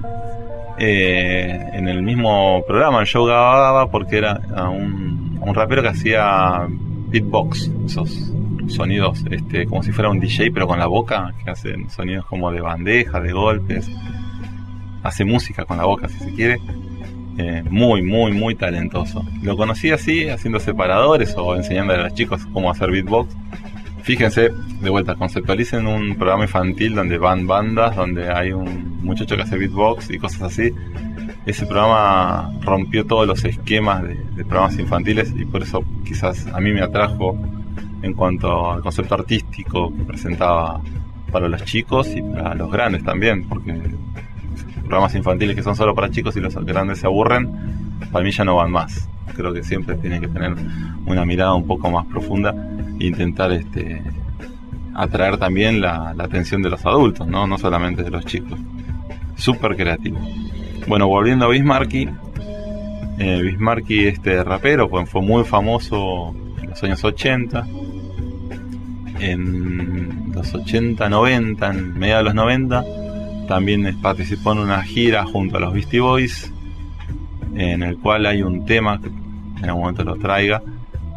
eh, 0.79 1.71
en 1.73 1.89
el 1.89 2.03
mismo 2.03 2.63
programa, 2.67 3.05
show 3.05 3.25
Gaba, 3.27 3.91
porque 3.91 4.19
era 4.19 4.41
un, 4.71 5.39
un 5.41 5.55
rapero 5.55 5.83
que 5.83 5.89
hacía 5.89 6.67
beatbox, 7.11 7.71
esos 7.87 8.33
sonidos, 8.69 9.25
este, 9.31 9.67
como 9.67 9.83
si 9.83 9.93
fuera 9.93 10.11
un 10.11 10.21
DJ, 10.21 10.51
pero 10.53 10.67
con 10.67 10.79
la 10.79 10.87
boca, 10.87 11.33
que 11.43 11.51
hacen 11.51 11.89
sonidos 11.91 12.27
como 12.27 12.51
de 12.51 12.61
bandeja, 12.61 13.21
de 13.21 13.33
golpes. 13.33 13.91
Hace 15.03 15.25
música 15.25 15.65
con 15.65 15.79
la 15.79 15.85
boca, 15.85 16.09
si 16.09 16.19
se 16.19 16.35
quiere. 16.35 16.61
Eh, 17.39 17.63
muy, 17.71 18.03
muy, 18.03 18.33
muy 18.33 18.55
talentoso. 18.57 19.25
Lo 19.43 19.57
conocí 19.57 19.91
así, 19.91 20.29
haciendo 20.29 20.59
separadores 20.59 21.35
o 21.37 21.55
enseñando 21.55 21.95
a 21.95 21.99
los 21.99 22.15
chicos 22.15 22.45
cómo 22.53 22.71
hacer 22.71 22.91
beatbox. 22.91 23.35
Fíjense, 24.09 24.55
de 24.81 24.89
vuelta, 24.89 25.17
conceptualicen 25.17 25.87
un 25.87 26.17
programa 26.17 26.45
infantil 26.45 26.95
donde 26.95 27.19
van 27.19 27.47
bandas, 27.47 27.95
donde 27.95 28.33
hay 28.33 28.53
un 28.53 29.05
muchacho 29.05 29.37
que 29.37 29.43
hace 29.43 29.59
beatbox 29.59 30.09
y 30.09 30.17
cosas 30.17 30.45
así. 30.45 30.73
Ese 31.45 31.67
programa 31.67 32.51
rompió 32.63 33.05
todos 33.05 33.27
los 33.27 33.45
esquemas 33.45 34.05
de, 34.05 34.17
programas 34.47 34.79
infantiles 34.79 35.35
y 35.37 35.45
por 35.45 35.63
eso 35.63 35.85
quizás 36.07 36.47
a 36.47 36.59
mí 36.59 36.73
me 36.73 36.81
atrajo 36.81 37.39
en 38.01 38.15
cuanto 38.15 38.73
al 38.73 38.81
concepto 38.81 39.15
artístico 39.15 39.95
que 39.95 40.05
presentaba 40.05 40.81
para 41.31 41.47
los 41.47 41.63
chicos 41.67 42.09
y 42.17 42.23
para 42.23 42.55
los 42.55 42.73
grandes 42.73 43.05
también, 43.05 43.47
porque 43.47 43.75
programas 44.87 45.15
infantiles 45.17 45.55
que 45.55 45.63
son 45.63 45.77
solo 45.77 45.95
para 45.95 46.09
chicos 46.09 46.35
y 46.35 46.41
los 46.41 46.55
grandes 46.65 47.01
se 47.01 47.07
aburren, 47.07 47.99
para 48.11 48.25
mí 48.25 48.31
ya 48.31 48.43
no 48.43 48.57
van 48.57 48.71
más. 48.71 49.07
Creo 49.35 49.53
que 49.53 49.63
siempre 49.63 49.97
tiene 49.97 50.21
que 50.21 50.29
tener 50.29 50.55
una 51.07 51.25
mirada 51.25 51.55
un 51.55 51.67
poco 51.67 51.91
más 51.91 52.07
profunda 52.07 52.55
e 52.99 53.07
intentar 53.07 53.53
este, 53.53 54.03
atraer 54.95 55.39
también 55.39 55.81
la, 55.81 56.15
atención 56.19 56.63
de 56.63 56.71
los 56.71 56.85
adultos, 56.85 57.27
¿no? 57.27 57.47
no 57.47 57.57
solamente 57.59 58.03
de 58.03 58.11
los 58.11 58.25
chicos. 58.27 58.59
Súper 59.37 59.77
creativo. 59.77 60.19
Bueno, 60.89 61.07
volviendo 61.07 61.45
a 61.45 61.49
Bismarcky, 61.49 62.09
eh, 63.19 63.41
Bismarcky, 63.43 64.07
este 64.07 64.43
rapero, 64.43 64.89
pues, 64.89 65.09
fue 65.09 65.23
muy 65.23 65.45
famoso 65.45 66.35
en 66.61 66.71
los 66.71 66.83
años 66.83 67.05
80. 67.05 67.67
En 69.21 70.33
los 70.33 70.55
80, 70.55 71.09
90, 71.09 71.71
en 71.71 71.99
mediados 71.99 72.23
de 72.23 72.25
los 72.25 72.35
90, 72.35 72.85
también 73.49 74.01
participó 74.01 74.53
en 74.53 74.59
una 74.59 74.83
gira 74.83 75.25
junto 75.25 75.57
a 75.57 75.61
los 75.61 75.73
Beastie 75.73 76.01
Boys, 76.01 76.53
en 77.57 77.83
el 77.83 77.99
cual 77.99 78.27
hay 78.27 78.43
un 78.43 78.65
tema, 78.67 79.01
que 79.01 79.09
en 79.09 79.65
algún 79.65 79.83
momento 79.83 80.05
lo 80.05 80.17
traiga, 80.17 80.63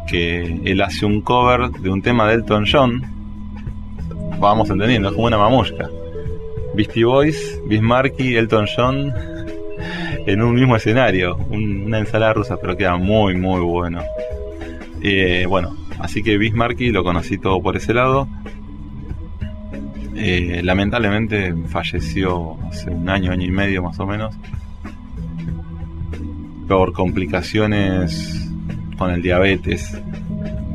que 0.08 0.60
él 0.64 0.80
hace 0.82 1.06
un 1.06 1.20
cover 1.20 1.70
de 1.70 1.90
un 1.90 2.02
tema 2.02 2.26
de 2.28 2.34
Elton 2.34 2.64
John. 2.70 3.02
Vamos 4.40 4.68
entendiendo, 4.70 5.08
es 5.08 5.14
como 5.14 5.26
una 5.28 5.38
mamushka. 5.38 5.88
Beastie 6.74 7.04
Boys, 7.04 7.60
Bismarcky, 7.66 8.34
Elton 8.36 8.66
John 8.74 9.12
en 10.26 10.42
un 10.42 10.54
mismo 10.54 10.74
escenario, 10.76 11.36
un- 11.50 11.84
una 11.86 11.98
ensalada 11.98 12.32
rusa, 12.32 12.56
pero 12.60 12.76
queda 12.76 12.96
muy, 12.96 13.36
muy 13.36 13.60
bueno. 13.60 14.02
Eh, 15.02 15.46
bueno, 15.48 15.76
así 15.98 16.22
que 16.22 16.38
Bismarcky 16.38 16.90
lo 16.90 17.04
conocí 17.04 17.38
todo 17.38 17.60
por 17.62 17.76
ese 17.76 17.92
lado. 17.94 18.26
Eh, 20.14 20.60
lamentablemente 20.62 21.54
falleció 21.68 22.56
hace 22.68 22.90
un 22.90 23.08
año, 23.08 23.32
año 23.32 23.46
y 23.46 23.50
medio 23.50 23.82
más 23.82 23.98
o 23.98 24.06
menos, 24.06 24.34
por 26.68 26.92
complicaciones 26.92 28.48
con 28.98 29.10
el 29.10 29.22
diabetes. 29.22 30.00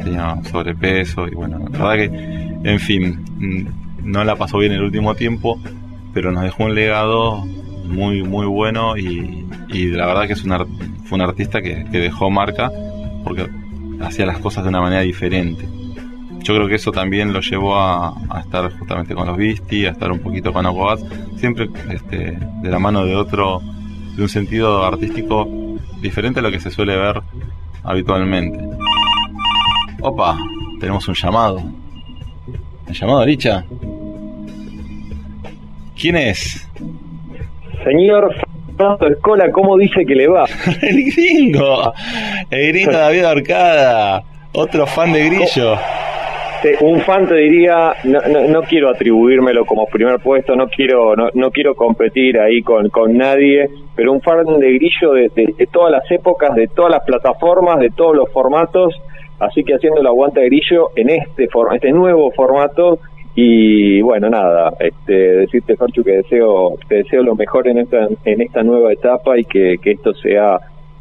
Tenía 0.04 0.38
sobrepeso 0.44 1.28
y 1.28 1.32
bueno, 1.32 1.60
la 1.72 1.80
verdad 1.80 1.96
que, 1.96 2.70
en 2.72 2.80
fin, 2.80 3.24
mm, 3.38 4.10
no 4.12 4.24
la 4.24 4.36
pasó 4.36 4.58
bien 4.60 4.72
el 4.74 4.84
último 4.84 5.16
tiempo, 5.16 5.60
pero 6.14 6.32
nos 6.32 6.44
dejó 6.44 6.66
un 6.66 6.76
legado 6.76 7.46
muy, 7.86 8.24
muy 8.24 8.46
bueno 8.46 8.98
y, 8.98 9.46
y 9.70 9.86
la 9.88 10.06
verdad 10.08 10.28
que 10.28 10.34
es 10.34 10.44
un 10.44 10.52
ar- 10.52 10.68
fue 11.06 11.16
un 11.18 11.22
artista 11.22 11.62
que, 11.62 11.86
que 11.92 12.00
dejó 12.00 12.30
marca 12.30 12.72
porque 13.24 13.48
hacía 14.02 14.26
las 14.26 14.40
cosas 14.40 14.64
de 14.64 14.70
una 14.70 14.82
manera 14.82 15.02
diferente. 15.02 15.68
Yo 16.44 16.56
creo 16.56 16.68
que 16.68 16.76
eso 16.76 16.92
también 16.92 17.34
lo 17.34 17.42
llevó 17.42 17.76
a, 17.78 18.14
a 18.30 18.40
estar 18.40 18.72
justamente 18.78 19.14
con 19.16 19.28
los 19.28 19.36
Beastie, 19.36 19.88
a 19.88 19.92
estar 19.92 20.12
un 20.12 20.20
poquito 20.20 20.54
con 20.54 20.66
Aquabats, 20.66 21.04
siempre 21.36 21.70
este, 21.92 22.38
de 22.62 22.70
la 22.70 22.80
mano 22.80 23.04
de 23.06 23.16
otro, 23.16 23.62
de 24.16 24.22
un 24.22 24.30
sentido 24.30 24.86
artístico 24.86 25.46
diferente 26.02 26.40
a 26.40 26.44
lo 26.44 26.52
que 26.52 26.60
se 26.60 26.72
suele 26.72 26.96
ver 26.98 27.22
habitualmente. 27.84 28.60
Opa, 30.02 30.38
tenemos 30.80 31.08
un 31.08 31.16
llamado. 31.16 31.58
¿Un 31.58 32.94
llamado, 32.94 33.26
Licha? 33.26 33.66
¿Quién 36.00 36.16
es? 36.16 36.68
Señor 37.84 38.36
Fernando 38.78 39.08
Escola, 39.08 39.52
¿cómo 39.52 39.78
dice 39.78 40.06
que 40.06 40.16
le 40.16 40.28
va? 40.28 40.46
El 40.82 41.12
gringo. 41.12 41.94
El 42.50 42.68
gringo 42.72 42.92
David 42.92 43.24
Arcada. 43.24 44.24
Otro 44.54 44.86
fan 44.88 45.14
de 45.14 45.26
Grillo. 45.30 45.78
Te- 46.62 46.78
Un 46.84 47.00
fan 47.02 47.28
te 47.28 47.36
diría, 47.36 47.94
no, 48.06 48.20
no, 48.22 48.48
no 48.48 48.62
quiero 48.64 48.90
atribuírmelo 48.90 49.66
como 49.66 49.86
primer 49.86 50.20
puesto, 50.20 50.56
no 50.56 50.68
quiero 50.68 51.16
no, 51.16 51.30
no 51.34 51.52
quiero 51.52 51.76
competir 51.76 52.40
ahí 52.40 52.62
con, 52.62 52.90
con 52.90 53.16
nadie, 53.16 53.70
pero 53.96 54.12
un 54.14 54.22
fan 54.22 54.44
de 54.60 54.74
grillo 54.74 55.14
de, 55.14 55.30
de- 55.36 55.68
todas 55.72 55.92
las 55.92 56.10
épocas, 56.12 56.56
de 56.56 56.68
todas 56.68 56.92
las 56.92 57.04
plataformas, 57.04 57.80
de 57.80 57.90
todos 57.92 58.16
los 58.16 58.32
formatos, 58.32 58.96
así 59.40 59.64
que 59.64 59.76
haciendo 59.76 60.02
la 60.02 60.10
aguanta 60.10 60.40
de 60.42 60.48
grillo 60.48 60.90
en 60.96 61.10
este 61.10 61.48
for- 61.48 61.76
este 61.76 61.92
nuevo 61.92 62.32
formato 62.32 63.00
y 63.36 64.02
bueno 64.02 64.30
nada, 64.30 64.74
este 64.80 65.14
decirte 65.14 65.76
Ferchu 65.78 66.04
que 66.04 66.12
deseo 66.24 66.76
te 66.90 66.96
deseo 67.04 67.22
lo 67.22 67.36
mejor 67.36 67.68
en 67.68 67.78
esta 67.80 68.08
en 68.26 68.42
esta 68.42 68.64
nueva 68.64 68.92
etapa 68.94 69.38
y 69.38 69.44
que, 69.46 69.76
que 69.82 69.92
esto 69.92 70.14
sea 70.16 70.58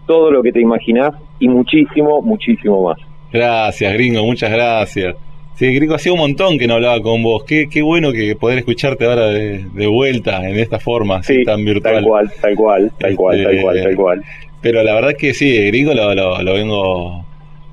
todo 0.06 0.30
lo 0.30 0.42
que 0.42 0.52
te 0.52 0.60
imaginás 0.60 1.14
y 1.38 1.48
muchísimo 1.48 2.20
muchísimo 2.20 2.82
más. 2.82 2.98
Gracias, 3.32 3.92
gringo, 3.94 4.22
muchas 4.24 4.50
gracias. 4.52 5.16
Sí, 5.56 5.72
gringo, 5.74 5.94
hacía 5.94 6.12
un 6.12 6.18
montón 6.18 6.58
que 6.58 6.66
no 6.66 6.74
hablaba 6.74 7.00
con 7.00 7.22
vos. 7.22 7.44
Qué, 7.44 7.68
qué 7.70 7.80
bueno 7.82 8.12
que 8.12 8.36
poder 8.36 8.58
escucharte 8.58 9.06
ahora 9.06 9.26
de, 9.28 9.64
de 9.72 9.86
vuelta 9.86 10.46
en 10.48 10.58
esta 10.58 10.78
forma 10.78 11.22
Sí, 11.22 11.44
tan 11.44 11.64
virtual. 11.64 11.94
tal 11.94 12.04
cual, 12.04 12.32
tal 12.40 12.54
cual, 12.56 12.92
tal 12.98 13.16
cual, 13.16 13.42
tal 13.42 13.50
Este, 13.52 13.62
cual, 13.62 13.82
tal 13.82 13.96
cual. 13.96 14.24
Pero 14.60 14.82
la 14.82 14.94
verdad 14.94 15.14
que 15.18 15.32
sí, 15.34 15.56
gringo 15.68 15.94
lo, 15.94 16.14
lo, 16.14 16.42
lo 16.42 16.54
vengo. 16.54 17.25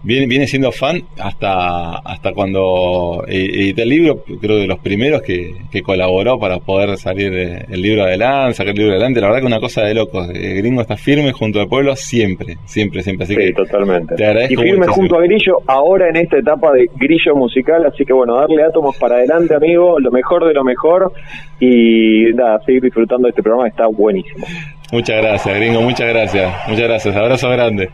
Viene, 0.03 0.27
viene 0.27 0.47
siendo 0.47 0.71
fan 0.71 1.01
hasta 1.17 1.97
hasta 1.99 2.33
cuando 2.33 3.23
edité 3.27 3.83
el 3.83 3.89
libro, 3.89 4.23
creo 4.41 4.57
de 4.57 4.67
los 4.67 4.79
primeros 4.79 5.21
que, 5.21 5.53
que 5.71 5.81
colaboró 5.81 6.37
para 6.37 6.59
poder 6.59 6.97
salir 6.97 7.33
eh, 7.33 7.65
el 7.69 7.81
libro 7.81 8.03
adelante, 8.03 8.55
sacar 8.55 8.73
el 8.73 8.79
libro 8.79 8.91
adelante. 8.93 9.21
La 9.21 9.27
verdad 9.27 9.39
que 9.41 9.47
una 9.47 9.59
cosa 9.61 9.83
de 9.83 9.93
locos. 9.93 10.27
El 10.29 10.57
gringo 10.57 10.81
está 10.81 10.97
firme 10.97 11.31
junto 11.31 11.61
al 11.61 11.67
pueblo 11.67 11.95
siempre, 11.95 12.57
siempre, 12.65 13.01
siempre. 13.01 13.23
Así 13.23 13.33
Sí, 13.35 13.39
que 13.41 13.53
totalmente. 13.53 14.15
te 14.15 14.25
agradezco 14.25 14.53
Y 14.53 14.57
firme 14.57 14.71
muchísimo. 14.79 14.95
junto 14.95 15.15
a 15.17 15.21
Grillo, 15.23 15.57
ahora 15.67 16.09
en 16.09 16.17
esta 16.17 16.37
etapa 16.37 16.71
de 16.73 16.87
Grillo 16.95 17.35
musical, 17.35 17.85
así 17.85 18.03
que 18.03 18.11
bueno, 18.13 18.35
darle 18.35 18.61
átomos 18.63 18.97
para 18.97 19.15
adelante, 19.15 19.55
amigo, 19.55 19.99
lo 19.99 20.11
mejor 20.11 20.45
de 20.45 20.53
lo 20.53 20.63
mejor 20.63 21.13
y 21.59 22.25
nada, 22.33 22.59
seguir 22.65 22.81
disfrutando 22.81 23.27
de 23.27 23.29
este 23.29 23.41
programa, 23.41 23.67
está 23.69 23.87
buenísimo. 23.87 24.45
Muchas 24.91 25.21
gracias, 25.21 25.55
gringo, 25.55 25.81
muchas 25.81 26.07
gracias. 26.09 26.53
Muchas 26.67 26.83
gracias. 26.83 27.15
Abrazo 27.15 27.49
grande. 27.49 27.89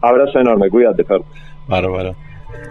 Abrazo 0.00 0.40
enorme, 0.40 0.68
cuídate, 0.70 1.04
Fer. 1.04 1.22
Bárbaro. 1.66 2.14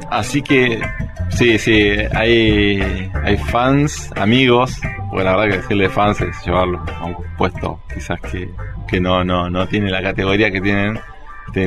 Así 0.10 0.42
que, 0.42 0.82
sí, 1.30 1.58
sí, 1.58 1.92
hay, 2.14 3.10
hay 3.24 3.38
fans, 3.38 4.12
amigos. 4.16 4.80
Bueno, 5.12 5.32
la 5.32 5.38
verdad 5.38 5.52
que 5.52 5.62
decirle 5.62 5.90
fans 5.90 6.22
es 6.22 6.46
llevarlos 6.46 6.82
a 6.90 7.06
un 7.06 7.16
puesto 7.38 7.80
quizás 7.94 8.20
que, 8.22 8.50
que 8.88 9.00
no, 9.00 9.24
no, 9.24 9.50
no 9.50 9.68
tiene 9.68 9.90
la 9.90 10.02
categoría 10.02 10.52
que 10.52 10.62
tienen 10.62 11.00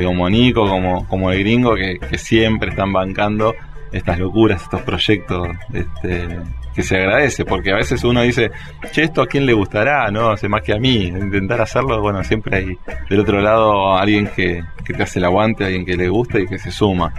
como 0.03 0.29
Nico, 0.29 0.67
como, 0.67 1.07
como 1.07 1.31
el 1.31 1.39
gringo, 1.39 1.75
que, 1.75 1.99
que 1.99 2.17
siempre 2.17 2.69
están 2.69 2.93
bancando 2.93 3.53
estas 3.91 4.17
locuras, 4.17 4.63
estos 4.63 4.81
proyectos 4.81 5.49
este, 5.73 6.39
que 6.73 6.83
se 6.83 6.97
agradece, 6.97 7.45
porque 7.45 7.71
a 7.71 7.75
veces 7.75 8.03
uno 8.03 8.21
dice, 8.21 8.51
che, 8.91 9.03
esto 9.03 9.21
a 9.21 9.27
quién 9.27 9.45
le 9.45 9.53
gustará, 9.53 10.09
¿no? 10.11 10.29
Hace 10.29 10.49
más 10.49 10.61
que 10.61 10.73
a 10.73 10.77
mí, 10.77 11.05
intentar 11.05 11.61
hacerlo, 11.61 12.01
bueno, 12.01 12.23
siempre 12.23 12.57
hay 12.57 12.77
del 13.09 13.19
otro 13.19 13.41
lado 13.41 13.95
alguien 13.95 14.27
que, 14.35 14.63
que 14.83 14.93
te 14.93 15.03
hace 15.03 15.19
el 15.19 15.25
aguante, 15.25 15.65
alguien 15.65 15.85
que 15.85 15.95
le 15.95 16.09
gusta 16.09 16.39
y 16.39 16.47
que 16.47 16.57
se 16.57 16.71
suma. 16.71 17.13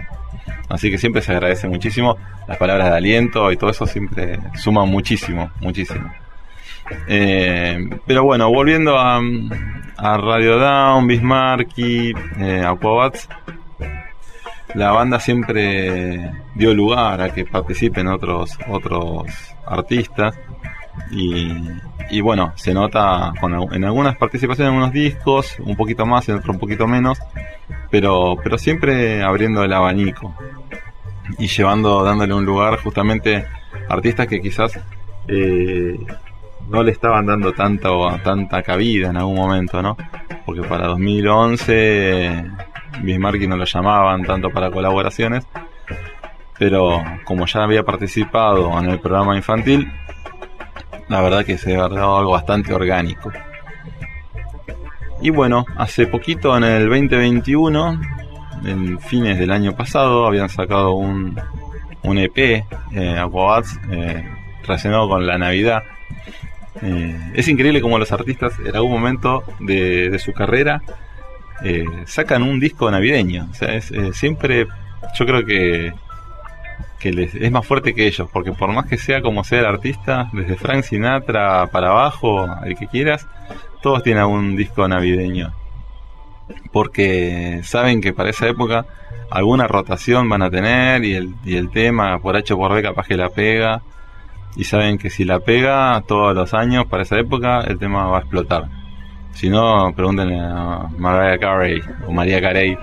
Así 0.69 0.89
que 0.89 0.97
siempre 0.97 1.21
se 1.21 1.31
agradece 1.31 1.67
muchísimo. 1.67 2.17
Las 2.47 2.57
palabras 2.57 2.89
de 2.89 2.97
aliento 2.97 3.51
y 3.51 3.57
todo 3.57 3.69
eso 3.69 3.85
siempre 3.85 4.39
suman 4.55 4.89
muchísimo, 4.89 5.51
muchísimo. 5.59 6.11
Eh, 7.07 7.77
pero 8.05 8.23
bueno, 8.23 8.49
volviendo 8.49 8.97
a, 8.97 9.19
a 9.97 10.17
Radio 10.17 10.57
Down, 10.57 11.07
Bismarcky, 11.07 12.13
eh, 12.39 12.63
Aquabats, 12.65 13.27
la 14.75 14.91
banda 14.91 15.19
siempre 15.19 16.31
dio 16.53 16.73
lugar 16.73 17.21
a 17.21 17.33
que 17.33 17.45
participen 17.45 18.07
otros, 18.07 18.57
otros 18.67 19.25
artistas. 19.65 20.37
Y, 21.11 21.51
y 22.09 22.21
bueno, 22.21 22.53
se 22.55 22.73
nota 22.73 23.33
con, 23.39 23.53
en 23.73 23.83
algunas 23.83 24.15
participaciones 24.17 24.69
en 24.69 24.73
algunos 24.75 24.93
discos, 24.93 25.57
un 25.59 25.75
poquito 25.75 26.05
más, 26.05 26.27
en 26.29 26.35
otros 26.35 26.53
un 26.55 26.59
poquito 26.59 26.87
menos, 26.87 27.19
pero, 27.89 28.35
pero 28.43 28.57
siempre 28.57 29.23
abriendo 29.23 29.63
el 29.63 29.73
abanico 29.73 30.35
y 31.37 31.47
llevando, 31.47 32.03
dándole 32.03 32.33
un 32.33 32.45
lugar 32.45 32.79
justamente 32.79 33.45
a 33.89 33.93
artistas 33.93 34.27
que 34.27 34.41
quizás 34.41 34.79
eh, 35.27 35.97
no 36.69 36.83
le 36.83 36.91
estaban 36.91 37.25
dando 37.25 37.53
tanto, 37.53 38.09
tanta 38.23 38.61
cabida 38.63 39.09
en 39.09 39.17
algún 39.17 39.35
momento, 39.35 39.81
¿no? 39.81 39.97
Porque 40.45 40.63
para 40.63 40.87
2011 40.87 42.45
Bismarcky 43.01 43.47
no 43.47 43.57
lo 43.57 43.65
llamaban 43.65 44.23
tanto 44.23 44.49
para 44.49 44.71
colaboraciones, 44.71 45.45
pero 46.57 47.03
como 47.23 47.45
ya 47.45 47.63
había 47.63 47.83
participado 47.83 48.77
en 48.79 48.89
el 48.89 48.99
programa 48.99 49.35
infantil, 49.35 49.91
la 51.07 51.21
verdad 51.21 51.45
que 51.45 51.57
se 51.57 51.75
ha 51.75 51.87
dado 51.87 52.17
algo 52.17 52.31
bastante 52.31 52.73
orgánico. 52.73 53.31
Y 55.21 55.29
bueno, 55.29 55.65
hace 55.77 56.07
poquito 56.07 56.55
en 56.57 56.63
el 56.63 56.89
2021, 56.89 58.01
en 58.65 58.99
fines 58.99 59.39
del 59.39 59.51
año 59.51 59.75
pasado, 59.75 60.25
habían 60.27 60.49
sacado 60.49 60.93
un, 60.93 61.39
un 62.03 62.17
EP, 62.17 62.37
eh, 62.37 63.17
Aquabats, 63.17 63.79
eh, 63.91 64.23
relacionado 64.63 65.09
con 65.09 65.25
la 65.25 65.37
Navidad. 65.37 65.83
Eh, 66.81 67.31
es 67.33 67.47
increíble 67.47 67.81
como 67.81 67.97
los 67.97 68.11
artistas 68.11 68.53
en 68.59 68.75
algún 68.75 68.91
momento 68.91 69.43
de, 69.59 70.17
su 70.19 70.33
carrera 70.33 70.81
eh, 71.63 71.85
sacan 72.05 72.43
un 72.43 72.59
disco 72.59 72.89
navideño. 72.91 73.47
O 73.51 73.53
sea, 73.53 73.73
es, 73.75 73.91
eh, 73.91 74.11
siempre 74.13 74.67
yo 75.17 75.25
creo 75.25 75.45
que, 75.45 75.93
les, 77.03 77.35
es 77.35 77.51
más 77.51 77.65
fuerte 77.65 77.93
que 77.93 78.07
ellos, 78.07 78.27
porque 78.31 78.51
por 78.51 78.71
más 78.71 78.87
que 78.87 78.97
sea 78.97 79.21
como 79.21 79.43
sea 79.43 79.59
el 79.59 79.65
artista, 79.65 80.29
desde 80.33 80.55
Frank 80.55 80.83
Sinatra 80.83 81.67
para 81.67 81.89
abajo, 81.89 82.47
el 82.65 82.75
que 82.75 82.87
quieras, 82.87 83.27
todos 83.81 84.01
tienen 84.01 84.23
algún 84.23 84.55
disco 84.55 84.87
navideño. 84.87 85.53
Porque 86.71 87.61
saben 87.63 88.01
que 88.01 88.13
para 88.13 88.31
esa 88.31 88.47
época 88.47 88.85
alguna 89.29 89.67
rotación 89.67 90.29
van 90.29 90.41
a 90.41 90.49
tener 90.49 91.03
y 91.03 91.13
el, 91.13 91.35
y 91.43 91.55
el 91.55 91.69
tema 91.69 92.19
por 92.19 92.35
H 92.35 92.55
por 92.55 92.73
B 92.73 92.81
capaz 92.81 93.07
que 93.07 93.17
la 93.17 93.29
pega. 93.29 93.81
Y 94.55 94.63
saben 94.63 94.97
que 94.97 95.09
si 95.09 95.25
la 95.25 95.39
pega 95.39 96.01
todos 96.07 96.33
los 96.35 96.53
años 96.53 96.85
para 96.87 97.03
esa 97.03 97.19
época, 97.19 97.61
el 97.61 97.77
tema 97.77 98.07
va 98.07 98.17
a 98.17 98.21
explotar. 98.21 98.65
Si 99.33 99.49
no, 99.49 99.91
pregúntenle 99.93 100.39
a 100.39 100.87
Mariah 100.97 101.37
Carey 101.37 101.81
o 102.07 102.11
María 102.11 102.39
Carey. 102.41 102.77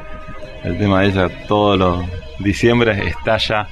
El 0.64 0.78
tema 0.78 1.00
de 1.00 1.06
ella 1.08 1.28
todos 1.48 1.78
los 1.78 2.04
diciembre 2.38 3.08
estalla. 3.08 3.66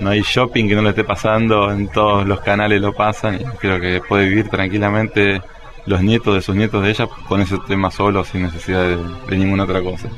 No 0.00 0.10
hay 0.10 0.20
shopping 0.22 0.68
que 0.68 0.74
no 0.74 0.82
le 0.82 0.90
esté 0.90 1.04
pasando, 1.04 1.70
en 1.72 1.88
todos 1.88 2.26
los 2.26 2.40
canales 2.40 2.80
lo 2.80 2.92
pasan. 2.92 3.36
Y 3.36 3.44
creo 3.58 3.80
que 3.80 4.00
puede 4.06 4.28
vivir 4.28 4.48
tranquilamente 4.48 5.40
los 5.86 6.02
nietos 6.02 6.34
de 6.34 6.42
sus 6.42 6.56
nietos 6.56 6.82
de 6.82 6.90
ella 6.90 7.06
con 7.28 7.40
ese 7.40 7.58
tema 7.68 7.90
solo, 7.92 8.24
sin 8.24 8.42
necesidad 8.42 8.84
de, 9.28 9.36
ninguna 9.38 9.62
otra 9.64 9.80
cosa. 9.80 10.08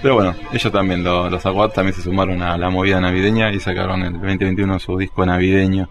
Pero 0.00 0.14
bueno, 0.14 0.34
ellos 0.52 0.72
también, 0.72 1.02
lo- 1.02 1.28
los 1.28 1.44
Aquat 1.44 1.74
también 1.74 1.94
se 1.94 2.02
sumaron 2.02 2.40
a 2.40 2.56
la 2.56 2.70
movida 2.70 3.00
navideña 3.00 3.50
y 3.50 3.58
sacaron 3.58 4.02
el 4.02 4.12
2021 4.12 4.78
su 4.78 4.96
disco 4.96 5.26
navideño. 5.26 5.88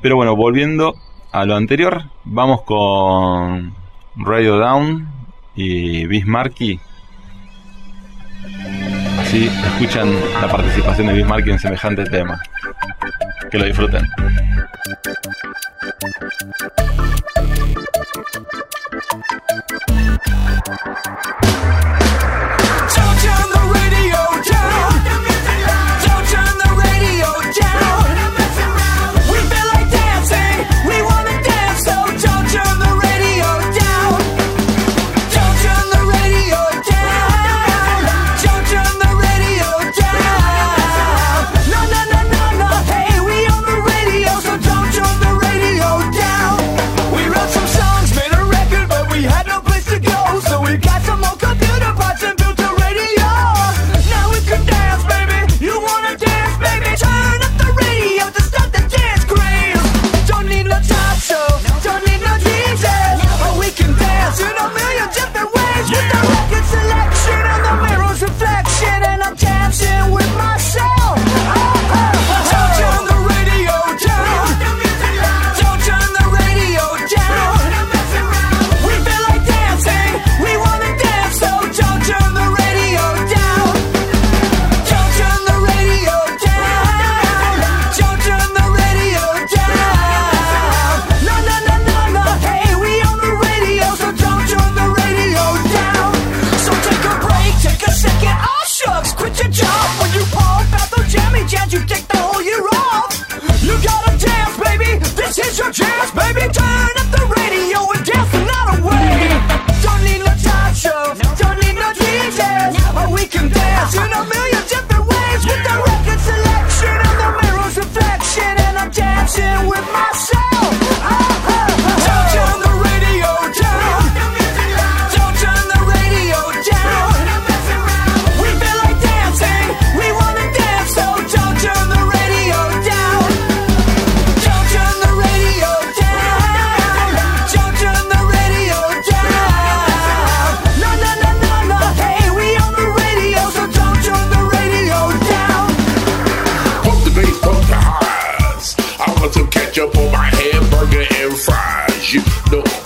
Pero 0.00 0.16
bueno, 0.16 0.36
volviendo 0.36 0.94
a 1.32 1.44
lo 1.44 1.56
anterior, 1.56 2.04
vamos 2.24 2.62
con 2.62 3.74
Radio 4.16 4.56
Down 4.56 5.08
y 5.54 6.06
Bismarcky. 6.06 6.78
Así 9.18 9.46
escuchan 9.46 10.08
la 10.40 10.48
participación 10.48 11.08
de 11.08 11.14
Bismarcky 11.14 11.50
en 11.50 11.58
semejante 11.58 12.04
tema. 12.04 12.40
Que 13.50 13.58
lo 13.58 13.64
disfruten. 13.64 14.06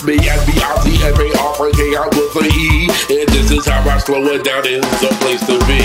Know 0.01 0.13
and 0.13 0.43
me, 0.49 0.55
I'm 0.63 0.81
the 0.85 0.95
M-A-R-K, 1.05 1.81
I 1.97 2.07
with 2.17 2.37
an 2.37 2.49
E. 2.49 2.89
And 3.11 3.29
this 3.29 3.51
is 3.51 3.67
how 3.67 3.83
I 3.89 3.99
slow 3.99 4.25
it 4.33 4.45
down 4.45 4.67
in 4.67 4.81
the 4.81 5.11
place 5.21 5.45
to 5.47 5.59
be. 5.67 5.83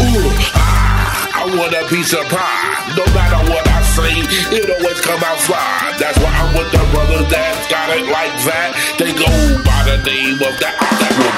Ooh, 0.00 0.30
ah, 0.56 1.44
I 1.44 1.56
want 1.56 1.74
a 1.74 1.86
piece 1.88 2.12
of 2.12 2.24
pie. 2.28 2.94
No 2.96 3.04
matter 3.12 3.40
what 3.50 3.66
I 3.68 3.82
say, 3.82 4.14
it 4.56 4.70
always 4.70 5.00
come 5.00 5.22
out 5.22 5.38
fly. 5.40 5.94
That's 5.98 6.18
why 6.18 6.32
I'm 6.32 6.56
with 6.56 6.70
the 6.72 6.82
brothers 6.92 7.28
that 7.30 7.66
got 7.70 7.90
it 7.96 8.06
like 8.08 8.34
that. 8.48 8.74
They 8.98 9.12
go 9.12 9.28
by 9.64 9.84
the 9.84 9.98
name 10.04 10.40
of 10.40 10.54
the 10.58 10.68
Apple 10.68 11.32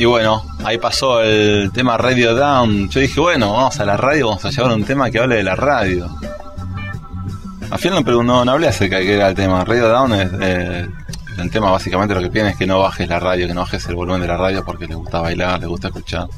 Y 0.00 0.06
bueno, 0.06 0.42
ahí 0.64 0.78
pasó 0.78 1.20
el 1.20 1.70
tema 1.72 1.98
Radio 1.98 2.34
Down. 2.34 2.88
Yo 2.88 3.00
dije, 3.00 3.20
bueno, 3.20 3.52
vamos 3.52 3.78
a 3.80 3.84
la 3.84 3.98
radio, 3.98 4.28
vamos 4.28 4.42
a 4.46 4.50
llevar 4.50 4.72
un 4.72 4.82
tema 4.82 5.10
que 5.10 5.18
hable 5.18 5.36
de 5.36 5.42
la 5.42 5.54
radio. 5.54 6.08
Al 7.70 7.78
final 7.78 8.02
no, 8.02 8.22
no, 8.22 8.42
no 8.46 8.50
hablé 8.50 8.68
acerca 8.68 8.96
de 8.96 9.04
qué 9.04 9.16
era 9.16 9.28
el 9.28 9.34
tema. 9.34 9.62
Radio 9.62 9.90
Down 9.90 10.14
es 10.14 10.30
eh, 10.40 10.88
el 11.36 11.50
tema 11.50 11.70
básicamente 11.70 12.14
lo 12.14 12.22
que 12.22 12.30
piden 12.30 12.46
es 12.46 12.56
que 12.56 12.66
no 12.66 12.78
bajes 12.78 13.10
la 13.10 13.20
radio, 13.20 13.46
que 13.46 13.52
no 13.52 13.60
bajes 13.60 13.86
el 13.88 13.94
volumen 13.94 14.22
de 14.22 14.28
la 14.28 14.38
radio 14.38 14.64
porque 14.64 14.86
le 14.86 14.94
gusta 14.94 15.20
bailar, 15.20 15.60
le 15.60 15.66
gusta 15.66 15.88
escuchar. 15.88 16.28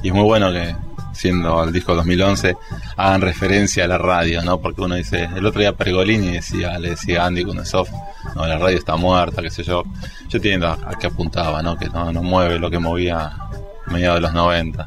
Y 0.00 0.08
es 0.10 0.14
muy 0.14 0.22
bueno 0.22 0.52
que, 0.52 0.76
siendo 1.24 1.64
el 1.64 1.72
disco 1.72 1.94
2011, 1.94 2.54
hagan 2.98 3.22
referencia 3.22 3.84
a 3.84 3.88
la 3.88 3.96
radio, 3.96 4.42
¿no? 4.42 4.60
Porque 4.60 4.82
uno 4.82 4.94
dice, 4.94 5.26
el 5.34 5.46
otro 5.46 5.62
día 5.62 5.74
Pergolini 5.74 6.32
decía, 6.32 6.78
le 6.78 6.90
decía 6.90 7.24
Andy 7.24 7.44
Kunesov, 7.44 7.88
no, 8.36 8.46
la 8.46 8.58
radio 8.58 8.76
está 8.76 8.96
muerta, 8.96 9.40
qué 9.40 9.50
sé 9.50 9.62
yo. 9.62 9.84
Yo 10.28 10.36
entiendo 10.36 10.68
a, 10.68 10.74
a 10.74 10.98
qué 11.00 11.06
apuntaba, 11.06 11.62
¿no? 11.62 11.78
Que 11.78 11.88
no, 11.88 12.12
no 12.12 12.22
mueve 12.22 12.58
lo 12.58 12.70
que 12.70 12.78
movía 12.78 13.20
a 13.24 13.50
mediados 13.86 14.18
de 14.18 14.20
los 14.20 14.34
90. 14.34 14.86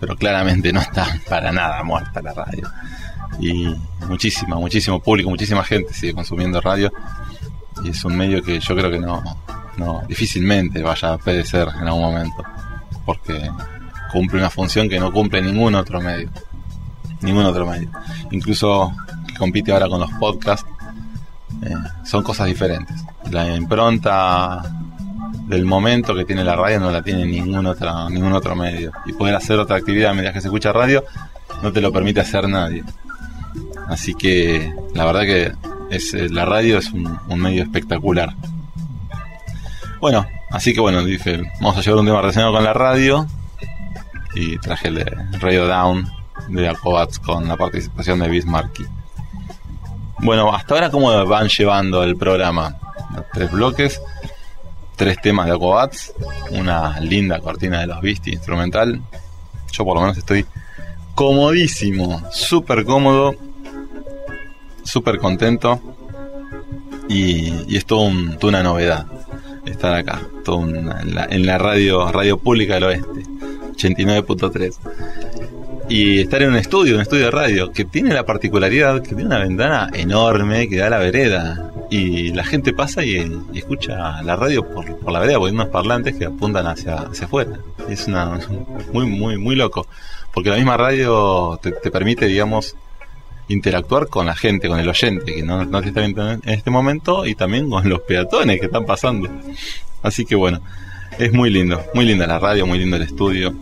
Pero 0.00 0.16
claramente 0.16 0.72
no 0.72 0.80
está 0.80 1.06
para 1.28 1.52
nada 1.52 1.84
muerta 1.84 2.20
la 2.20 2.34
radio. 2.34 2.68
Y 3.38 3.72
muchísima, 4.08 4.56
muchísimo 4.56 4.98
público, 4.98 5.30
muchísima 5.30 5.62
gente 5.62 5.94
sigue 5.94 6.14
consumiendo 6.14 6.60
radio. 6.60 6.92
Y 7.84 7.90
es 7.90 8.04
un 8.04 8.16
medio 8.16 8.42
que 8.42 8.58
yo 8.58 8.74
creo 8.74 8.90
que 8.90 8.98
no, 8.98 9.22
no 9.76 10.02
difícilmente 10.08 10.82
vaya 10.82 11.12
a 11.12 11.18
perecer 11.18 11.68
en 11.80 11.86
algún 11.86 12.02
momento. 12.02 12.42
Porque 13.06 13.48
cumple 14.14 14.38
una 14.38 14.48
función 14.48 14.88
que 14.88 15.00
no 15.00 15.12
cumple 15.12 15.42
ningún 15.42 15.74
otro 15.74 16.00
medio. 16.00 16.30
Ningún 17.20 17.44
otro 17.44 17.66
medio. 17.66 17.90
Incluso 18.30 18.94
que 19.26 19.34
compite 19.34 19.72
ahora 19.72 19.88
con 19.88 19.98
los 20.00 20.10
podcasts. 20.12 20.66
eh, 21.62 21.74
son 22.04 22.22
cosas 22.22 22.46
diferentes. 22.46 22.96
La 23.32 23.56
impronta 23.56 24.62
del 25.48 25.64
momento 25.64 26.14
que 26.14 26.24
tiene 26.24 26.44
la 26.44 26.54
radio 26.54 26.78
no 26.78 26.90
la 26.92 27.02
tiene 27.02 27.24
ningún 27.26 27.66
otro, 27.66 28.08
ningún 28.08 28.32
otro 28.32 28.54
medio. 28.54 28.92
Y 29.04 29.12
poder 29.14 29.34
hacer 29.34 29.58
otra 29.58 29.76
actividad 29.76 30.12
mientras 30.12 30.32
que 30.34 30.40
se 30.40 30.48
escucha 30.48 30.72
radio 30.72 31.04
no 31.60 31.72
te 31.72 31.80
lo 31.80 31.92
permite 31.92 32.20
hacer 32.20 32.48
nadie. 32.48 32.84
Así 33.88 34.14
que 34.14 34.72
la 34.94 35.04
verdad 35.06 35.22
que 35.22 35.52
es, 35.90 36.14
eh, 36.14 36.28
la 36.28 36.44
radio 36.44 36.78
es 36.78 36.92
un, 36.92 37.18
un 37.28 37.40
medio 37.40 37.64
espectacular. 37.64 38.32
Bueno, 40.00 40.24
así 40.50 40.72
que 40.72 40.80
bueno, 40.80 41.02
dije, 41.04 41.42
vamos 41.60 41.78
a 41.78 41.80
llevar 41.80 41.98
un 42.00 42.06
tema 42.06 42.20
relacionado 42.20 42.52
con 42.52 42.62
la 42.62 42.74
radio 42.74 43.26
y 44.34 44.58
traje 44.58 44.88
el 44.88 44.96
de 44.96 45.04
Radio 45.38 45.66
Down 45.66 46.10
de 46.48 46.68
Aquabats 46.68 47.18
con 47.18 47.48
la 47.48 47.56
participación 47.56 48.18
de 48.18 48.28
Bismarcky. 48.28 48.84
Bueno, 50.18 50.54
hasta 50.54 50.74
ahora 50.74 50.90
cómo 50.90 51.26
van 51.26 51.48
llevando 51.48 52.02
el 52.02 52.16
programa. 52.16 52.76
Tres 53.32 53.50
bloques, 53.50 54.00
tres 54.96 55.20
temas 55.20 55.46
de 55.46 55.52
Aquabats, 55.52 56.12
una 56.50 56.98
linda 57.00 57.40
cortina 57.40 57.80
de 57.80 57.86
los 57.86 58.00
Beastie 58.00 58.34
instrumental. 58.34 59.00
Yo 59.72 59.84
por 59.84 59.96
lo 59.96 60.02
menos 60.02 60.18
estoy 60.18 60.46
comodísimo, 61.14 62.22
súper 62.30 62.84
cómodo, 62.84 63.34
súper 64.82 65.18
contento 65.18 65.80
y, 67.08 67.72
y 67.72 67.76
es 67.76 67.86
toda 67.86 68.10
una 68.42 68.62
novedad 68.62 69.06
estar 69.66 69.94
acá, 69.94 70.20
en, 70.46 71.14
la, 71.14 71.26
en 71.30 71.46
la 71.46 71.58
radio, 71.58 72.10
radio 72.12 72.38
pública 72.38 72.74
del 72.74 72.84
oeste, 72.84 73.22
89.3. 73.76 74.76
Y 75.88 76.20
estar 76.20 76.42
en 76.42 76.50
un 76.50 76.56
estudio, 76.56 76.94
un 76.94 77.02
estudio 77.02 77.26
de 77.26 77.30
radio, 77.30 77.72
que 77.72 77.84
tiene 77.84 78.14
la 78.14 78.24
particularidad 78.24 79.02
que 79.02 79.08
tiene 79.08 79.26
una 79.26 79.38
ventana 79.38 79.90
enorme 79.92 80.68
que 80.68 80.76
da 80.76 80.86
a 80.86 80.90
la 80.90 80.98
vereda. 80.98 81.70
Y 81.90 82.32
la 82.32 82.44
gente 82.44 82.72
pasa 82.72 83.04
y, 83.04 83.30
escucha 83.54 84.22
la 84.22 84.36
radio 84.36 84.66
por, 84.66 85.12
la 85.12 85.18
vereda, 85.20 85.38
porque 85.38 85.50
hay 85.50 85.56
unos 85.56 85.68
parlantes 85.68 86.16
que 86.16 86.24
apuntan 86.24 86.66
hacia, 86.66 86.96
hacia 86.96 87.26
afuera. 87.26 87.58
Es 87.88 88.06
una 88.06 88.40
muy, 88.92 89.06
muy, 89.06 89.36
muy 89.36 89.54
loco. 89.54 89.86
Porque 90.32 90.50
la 90.50 90.56
misma 90.56 90.76
radio 90.76 91.58
te, 91.62 91.72
te 91.72 91.90
permite, 91.90 92.26
digamos, 92.26 92.74
interactuar 93.48 94.08
con 94.08 94.26
la 94.26 94.34
gente, 94.34 94.68
con 94.68 94.78
el 94.78 94.88
oyente, 94.88 95.34
que 95.34 95.42
no, 95.42 95.64
no 95.64 95.82
te 95.82 95.88
está 95.88 96.00
viendo 96.00 96.30
en 96.30 96.40
este 96.44 96.70
momento, 96.70 97.26
y 97.26 97.34
también 97.34 97.68
con 97.68 97.88
los 97.88 98.00
peatones 98.00 98.58
que 98.58 98.66
están 98.66 98.86
pasando. 98.86 99.28
Así 100.02 100.24
que 100.24 100.34
bueno, 100.34 100.60
es 101.18 101.32
muy 101.32 101.50
lindo, 101.50 101.80
muy 101.94 102.04
linda 102.04 102.26
la 102.26 102.38
radio, 102.38 102.66
muy 102.66 102.78
lindo 102.78 102.96
el 102.96 103.02
estudio. 103.02 103.54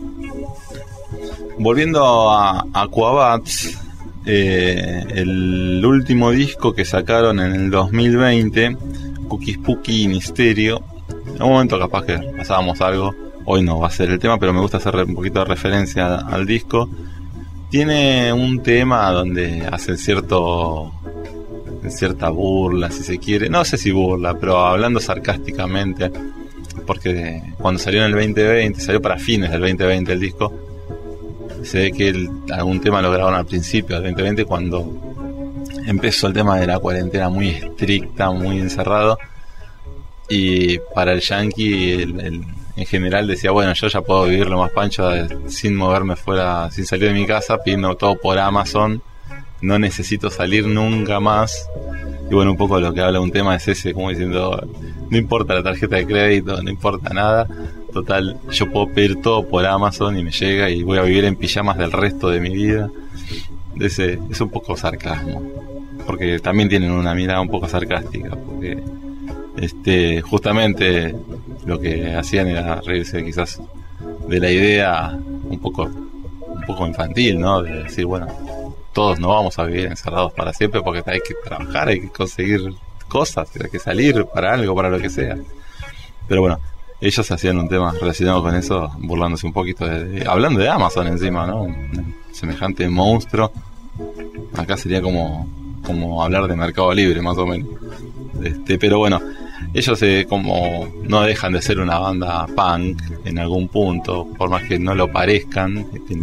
Volviendo 1.59 2.31
a 2.31 2.65
Aquabats, 2.73 3.79
eh, 4.25 5.05
el 5.09 5.83
último 5.85 6.31
disco 6.31 6.73
que 6.73 6.85
sacaron 6.85 7.39
en 7.39 7.53
el 7.53 7.69
2020, 7.69 8.77
Cookie 9.27 9.53
Spooky 9.53 10.07
Misterio. 10.07 10.83
En 11.35 11.43
un 11.43 11.49
momento 11.49 11.79
capaz 11.79 12.05
que 12.05 12.17
pasábamos 12.37 12.81
algo, 12.81 13.13
hoy 13.45 13.63
no 13.63 13.79
va 13.79 13.87
a 13.87 13.91
ser 13.91 14.09
el 14.09 14.19
tema, 14.19 14.39
pero 14.39 14.53
me 14.53 14.61
gusta 14.61 14.77
hacer 14.77 14.95
un 14.95 15.15
poquito 15.15 15.39
de 15.39 15.45
referencia 15.45 16.15
al 16.17 16.45
disco. 16.45 16.89
Tiene 17.69 18.31
un 18.33 18.61
tema 18.61 19.11
donde 19.11 19.67
hace 19.71 19.97
cierto 19.97 20.91
cierta 21.89 22.29
burla, 22.29 22.89
si 22.91 23.03
se 23.03 23.19
quiere, 23.19 23.49
no 23.49 23.65
sé 23.65 23.77
si 23.77 23.91
burla, 23.91 24.35
pero 24.35 24.57
hablando 24.57 24.99
sarcásticamente, 24.99 26.11
porque 26.83 27.41
cuando 27.57 27.79
salió 27.79 28.01
en 28.01 28.07
el 28.07 28.11
2020, 28.13 28.79
salió 28.79 29.01
para 29.01 29.17
fines 29.17 29.51
del 29.51 29.61
2020 29.61 30.13
el 30.13 30.19
disco, 30.19 30.53
se 31.63 31.79
ve 31.79 31.91
que 31.91 32.27
algún 32.51 32.81
tema 32.81 33.01
lo 33.01 33.11
grabaron 33.11 33.39
al 33.39 33.45
principio 33.45 33.95
del 33.95 34.11
2020 34.11 34.45
cuando 34.45 35.13
empezó 35.85 36.27
el 36.27 36.33
tema 36.33 36.59
de 36.59 36.67
la 36.67 36.79
cuarentena 36.79 37.29
muy 37.29 37.49
estricta, 37.49 38.31
muy 38.31 38.59
encerrado. 38.59 39.17
Y 40.29 40.79
para 40.95 41.13
el 41.13 41.21
yankee, 41.21 42.01
en 42.01 42.85
general 42.85 43.27
decía, 43.27 43.51
bueno, 43.51 43.73
yo 43.73 43.87
ya 43.87 44.01
puedo 44.01 44.25
vivir 44.25 44.47
lo 44.47 44.57
más 44.57 44.71
pancho 44.71 45.09
sin 45.47 45.75
moverme 45.75 46.15
fuera, 46.15 46.69
sin 46.71 46.85
salir 46.85 47.09
de 47.09 47.13
mi 47.13 47.25
casa, 47.25 47.61
pidiendo 47.61 47.95
todo 47.95 48.15
por 48.19 48.37
Amazon. 48.39 49.01
No 49.63 49.79
necesito 49.79 50.29
salir 50.29 50.67
nunca 50.67 51.21
más. 51.21 51.69
Y 52.29 52.35
bueno, 52.35 52.51
un 52.51 52.57
poco 52.57 52.81
lo 52.81 52.93
que 52.93 52.99
habla 52.99 53.21
un 53.21 53.31
tema 53.31 53.55
es 53.55 53.65
ese, 53.69 53.93
como 53.93 54.09
diciendo, 54.09 54.61
no 55.09 55.17
importa 55.17 55.53
la 55.53 55.63
tarjeta 55.63 55.95
de 55.95 56.05
crédito, 56.05 56.61
no 56.61 56.69
importa 56.69 57.13
nada. 57.13 57.47
Total, 57.93 58.37
yo 58.51 58.69
puedo 58.69 58.89
pedir 58.89 59.21
todo 59.21 59.47
por 59.47 59.65
Amazon 59.65 60.17
y 60.19 60.23
me 60.23 60.31
llega 60.31 60.69
y 60.69 60.83
voy 60.83 60.97
a 60.97 61.03
vivir 61.03 61.23
en 61.23 61.37
pijamas 61.37 61.77
del 61.77 61.93
resto 61.93 62.27
de 62.29 62.41
mi 62.41 62.49
vida. 62.49 62.91
Ese, 63.79 64.19
es 64.29 64.41
un 64.41 64.49
poco 64.49 64.75
sarcasmo. 64.75 65.41
Porque 66.05 66.39
también 66.39 66.67
tienen 66.67 66.91
una 66.91 67.15
mirada 67.15 67.39
un 67.39 67.49
poco 67.49 67.69
sarcástica. 67.69 68.31
Porque 68.31 68.83
este, 69.55 70.19
justamente 70.19 71.15
lo 71.65 71.79
que 71.79 72.13
hacían 72.15 72.47
era 72.47 72.81
reírse 72.81 73.23
quizás 73.23 73.61
de 74.27 74.39
la 74.41 74.51
idea 74.51 75.17
un 75.49 75.59
poco, 75.59 75.85
un 75.85 76.61
poco 76.67 76.85
infantil, 76.85 77.39
¿no? 77.39 77.61
De 77.61 77.83
decir, 77.83 78.05
bueno, 78.05 78.27
todos 78.93 79.19
no 79.19 79.29
vamos 79.29 79.57
a 79.59 79.63
vivir 79.65 79.85
encerrados 79.87 80.31
para 80.33 80.53
siempre 80.53 80.81
porque 80.81 81.03
hay 81.05 81.19
que 81.19 81.33
trabajar, 81.43 81.87
hay 81.89 82.01
que 82.01 82.09
conseguir 82.09 82.73
cosas, 83.07 83.49
hay 83.61 83.69
que 83.69 83.79
salir 83.79 84.25
para 84.33 84.53
algo, 84.53 84.75
para 84.75 84.89
lo 84.89 84.99
que 84.99 85.09
sea. 85.09 85.37
Pero 86.27 86.41
bueno, 86.41 86.59
ellos 87.01 87.29
hacían 87.31 87.57
un 87.57 87.67
tema 87.67 87.91
relacionado 87.99 88.41
con 88.41 88.55
eso, 88.55 88.91
burlándose 88.99 89.45
un 89.45 89.53
poquito 89.53 89.85
de, 89.85 90.25
hablando 90.27 90.59
de 90.59 90.69
Amazon 90.69 91.07
encima, 91.07 91.45
¿no? 91.45 91.63
Un 91.63 92.15
semejante 92.31 92.87
monstruo. 92.87 93.51
Acá 94.55 94.77
sería 94.77 95.01
como, 95.01 95.47
como 95.85 96.23
hablar 96.23 96.47
de 96.47 96.55
Mercado 96.55 96.93
Libre, 96.93 97.21
más 97.21 97.37
o 97.37 97.45
menos. 97.45 97.67
Este, 98.43 98.77
pero 98.79 98.99
bueno, 98.99 99.21
ellos 99.73 100.01
eh, 100.01 100.25
como 100.27 100.87
no 101.03 101.21
dejan 101.21 101.53
de 101.53 101.61
ser 101.61 101.79
una 101.79 101.99
banda 101.99 102.45
punk 102.47 103.01
en 103.25 103.37
algún 103.39 103.67
punto, 103.67 104.27
por 104.37 104.49
más 104.49 104.63
que 104.63 104.79
no 104.79 104.95
lo 104.95 105.11
parezcan, 105.11 105.85
que 106.07 106.13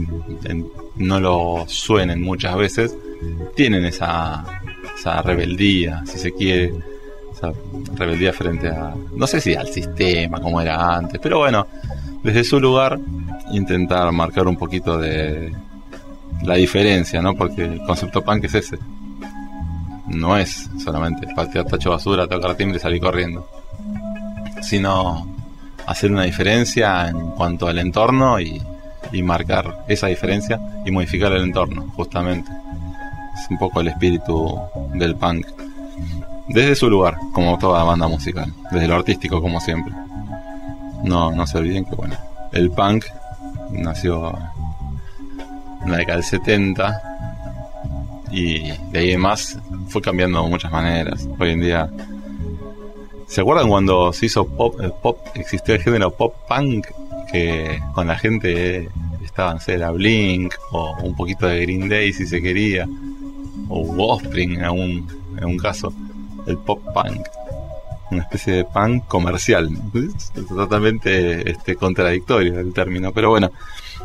en- 0.51 0.71
no 0.97 1.21
lo 1.21 1.65
suenen 1.67 2.23
muchas 2.23 2.57
veces, 2.57 2.97
tienen 3.55 3.85
esa, 3.85 4.45
esa 4.97 5.23
rebeldía, 5.23 6.03
si 6.07 6.19
se 6.19 6.33
quiere, 6.33 6.73
esa 7.33 7.53
rebeldía 7.95 8.33
frente 8.33 8.69
a, 8.69 8.95
no 9.15 9.27
sé 9.27 9.41
si 9.41 9.55
al 9.55 9.69
sistema 9.69 10.41
como 10.41 10.61
era 10.61 10.97
antes, 10.97 11.21
pero 11.23 11.39
bueno, 11.39 11.67
desde 12.23 12.45
su 12.45 12.61
lugar 12.61 12.99
intentar 13.53 14.11
marcar 14.13 14.47
un 14.47 14.57
poquito 14.57 14.99
de 14.99 15.53
la 16.43 16.55
diferencia, 16.55 17.21
¿no? 17.21 17.35
Porque 17.35 17.65
el 17.65 17.83
concepto 17.83 18.23
punk 18.23 18.45
es 18.45 18.55
ese. 18.55 18.79
No 20.07 20.37
es 20.37 20.69
solamente 20.83 21.27
patear 21.35 21.67
tacho 21.67 21.91
basura, 21.91 22.27
tocar 22.27 22.55
timbre 22.55 22.79
y 22.79 22.81
salir 22.81 23.01
corriendo. 23.01 23.49
Sino 24.63 25.27
hacer 25.87 26.11
una 26.11 26.25
diferencia 26.25 27.09
en 27.09 27.31
cuanto 27.33 27.67
al 27.69 27.79
entorno 27.79 28.41
y, 28.41 28.61
y 29.13 29.23
marcar 29.23 29.85
esa 29.89 30.07
diferencia 30.07 30.61
y 30.85 30.91
modificar 30.91 31.33
el 31.33 31.45
entorno, 31.45 31.87
justamente. 31.97 32.51
Es 33.35 33.51
un 33.51 33.59
poco 33.59 33.81
el 33.81 33.89
espíritu 33.89 34.59
del 34.95 35.17
punk. 35.17 35.47
Desde 36.49 36.75
su 36.75 36.91
lugar, 36.91 37.17
como 37.33 37.59
toda 37.59 37.85
banda 37.85 38.09
musical. 38.09 38.53
Desde 38.71 38.89
lo 38.89 38.97
artístico, 38.97 39.41
como 39.41 39.61
siempre. 39.61 39.95
No, 41.05 41.31
no 41.33 41.47
se 41.47 41.59
olviden 41.59 41.85
que, 41.85 41.95
bueno, 41.95 42.17
el 42.53 42.71
punk 42.71 43.05
nació 43.71 44.37
en 45.85 45.91
la 45.91 45.99
década 45.99 46.17
del 46.17 46.25
70 46.25 47.03
y 48.31 48.71
de 48.91 48.99
ahí 48.99 49.13
en 49.13 49.21
más 49.21 49.59
fue 49.89 50.01
cambiando 50.03 50.43
de 50.43 50.49
muchas 50.49 50.71
maneras. 50.71 51.29
Hoy 51.39 51.51
en 51.51 51.61
día, 51.61 51.91
¿se 53.27 53.41
acuerdan 53.41 53.69
cuando 53.69 54.13
se 54.13 54.27
hizo 54.27 54.47
pop, 54.47 54.81
eh, 54.81 54.91
pop 55.03 55.19
existió 55.35 55.75
el 55.75 55.83
género 55.83 56.11
pop 56.11 56.35
punk? 56.49 56.87
Que 57.31 57.81
con 57.95 58.07
la 58.09 58.19
gente 58.19 58.89
estaban, 59.25 59.55
no 59.55 59.61
sé, 59.61 59.77
Blink 59.77 60.55
o 60.73 60.97
un 61.03 61.15
poquito 61.15 61.47
de 61.47 61.61
Green 61.61 61.89
Day 61.89 62.13
si 62.13 62.27
se 62.27 62.43
quería, 62.43 62.89
o 63.69 64.13
Offspring 64.13 64.55
en 64.55 64.65
algún, 64.65 65.09
en 65.37 65.45
un 65.45 65.59
caso, 65.59 65.93
el 66.47 66.59
pop 66.59 66.83
punk, 66.93 67.27
una 68.11 68.23
especie 68.23 68.55
de 68.55 68.65
punk 68.65 69.07
comercial, 69.07 69.71
totalmente 70.49 71.51
este, 71.51 71.77
contradictorio 71.77 72.59
el 72.59 72.73
término, 72.73 73.13
pero 73.13 73.31
bueno, 73.31 73.51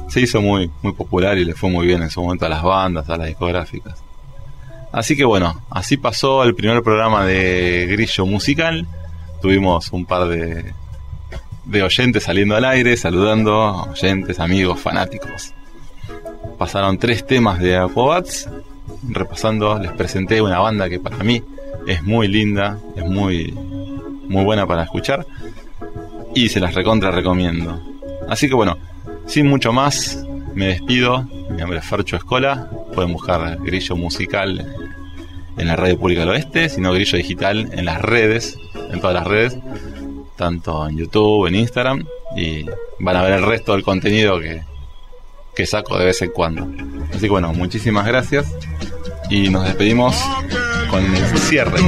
se 0.07 0.21
hizo 0.21 0.41
muy, 0.41 0.69
muy 0.82 0.93
popular 0.93 1.38
y 1.38 1.45
le 1.45 1.53
fue 1.53 1.69
muy 1.69 1.88
bien 1.88 2.03
en 2.03 2.09
su 2.09 2.21
momento 2.21 2.45
a 2.45 2.49
las 2.49 2.63
bandas, 2.63 3.09
a 3.09 3.17
las 3.17 3.28
discográficas. 3.28 4.03
Así 4.91 5.17
que 5.17 5.26
bueno, 5.26 5.61
así 5.69 5.97
pasó 5.97 6.43
el 6.43 6.55
primer 6.55 6.82
programa 6.82 7.26
de 7.26 7.88
Grillo 7.89 8.26
Musical. 8.26 8.88
Tuvimos 9.41 9.91
un 9.91 10.05
par 10.05 10.30
de, 10.30 10.73
de 11.66 11.84
oyentes 11.84 12.24
saliendo 12.24 12.55
al 12.55 12.66
aire, 12.66 12.95
saludando, 12.97 13.88
oyentes, 13.91 14.39
amigos, 14.39 14.80
fanáticos. 14.80 15.53
Pasaron 16.57 16.97
tres 16.97 17.26
temas 17.26 17.59
de 17.59 17.78
Aquabats. 17.78 18.49
Repasando, 19.07 19.80
les 19.80 19.91
presenté 19.91 20.41
una 20.41 20.59
banda 20.59 20.89
que 20.89 20.99
para 20.99 21.18
mí 21.18 21.43
es 21.88 22.03
muy 22.03 22.28
linda, 22.28 22.80
es 22.95 23.05
muy, 23.05 23.51
muy 24.28 24.43
buena 24.43 24.66
para 24.68 24.84
escuchar. 24.84 25.26
Y 26.34 26.49
se 26.49 26.59
las 26.59 26.76
recontra 26.76 27.11
recomiendo. 27.11 27.82
Así 28.30 28.47
que 28.47 28.55
bueno, 28.55 28.78
sin 29.26 29.47
mucho 29.47 29.74
más, 29.74 30.24
me 30.53 30.68
despido. 30.68 31.24
Mi 31.49 31.57
nombre 31.57 31.80
es 31.80 31.86
Fercho 31.86 32.16
Escola. 32.16 32.70
Pueden 32.93 33.13
buscar 33.13 33.57
Grillo 33.61 33.95
Musical 33.95 34.76
en 35.57 35.68
la 35.68 35.76
radio 35.76 35.97
pública 35.97 36.22
del 36.22 36.30
oeste, 36.30 36.70
sino 36.70 36.93
Grillo 36.93 37.18
Digital 37.18 37.70
en 37.72 37.86
las 37.86 38.01
redes, 38.01 38.57
en 38.91 38.99
todas 38.99 39.13
las 39.13 39.26
redes, 39.26 39.57
tanto 40.36 40.88
en 40.88 40.97
YouTube, 40.97 41.47
en 41.47 41.55
Instagram, 41.55 42.05
y 42.36 42.65
van 42.99 43.15
a 43.15 43.23
ver 43.23 43.33
el 43.33 43.45
resto 43.45 43.73
del 43.73 43.83
contenido 43.83 44.39
que, 44.39 44.63
que 45.55 45.65
saco 45.65 45.97
de 45.97 46.05
vez 46.05 46.21
en 46.21 46.31
cuando. 46.31 46.67
Así 47.11 47.21
que 47.21 47.29
bueno, 47.29 47.53
muchísimas 47.53 48.05
gracias 48.05 48.53
y 49.29 49.49
nos 49.49 49.63
despedimos 49.63 50.15
con 50.89 51.03
el 51.03 51.38
cierre. 51.39 51.79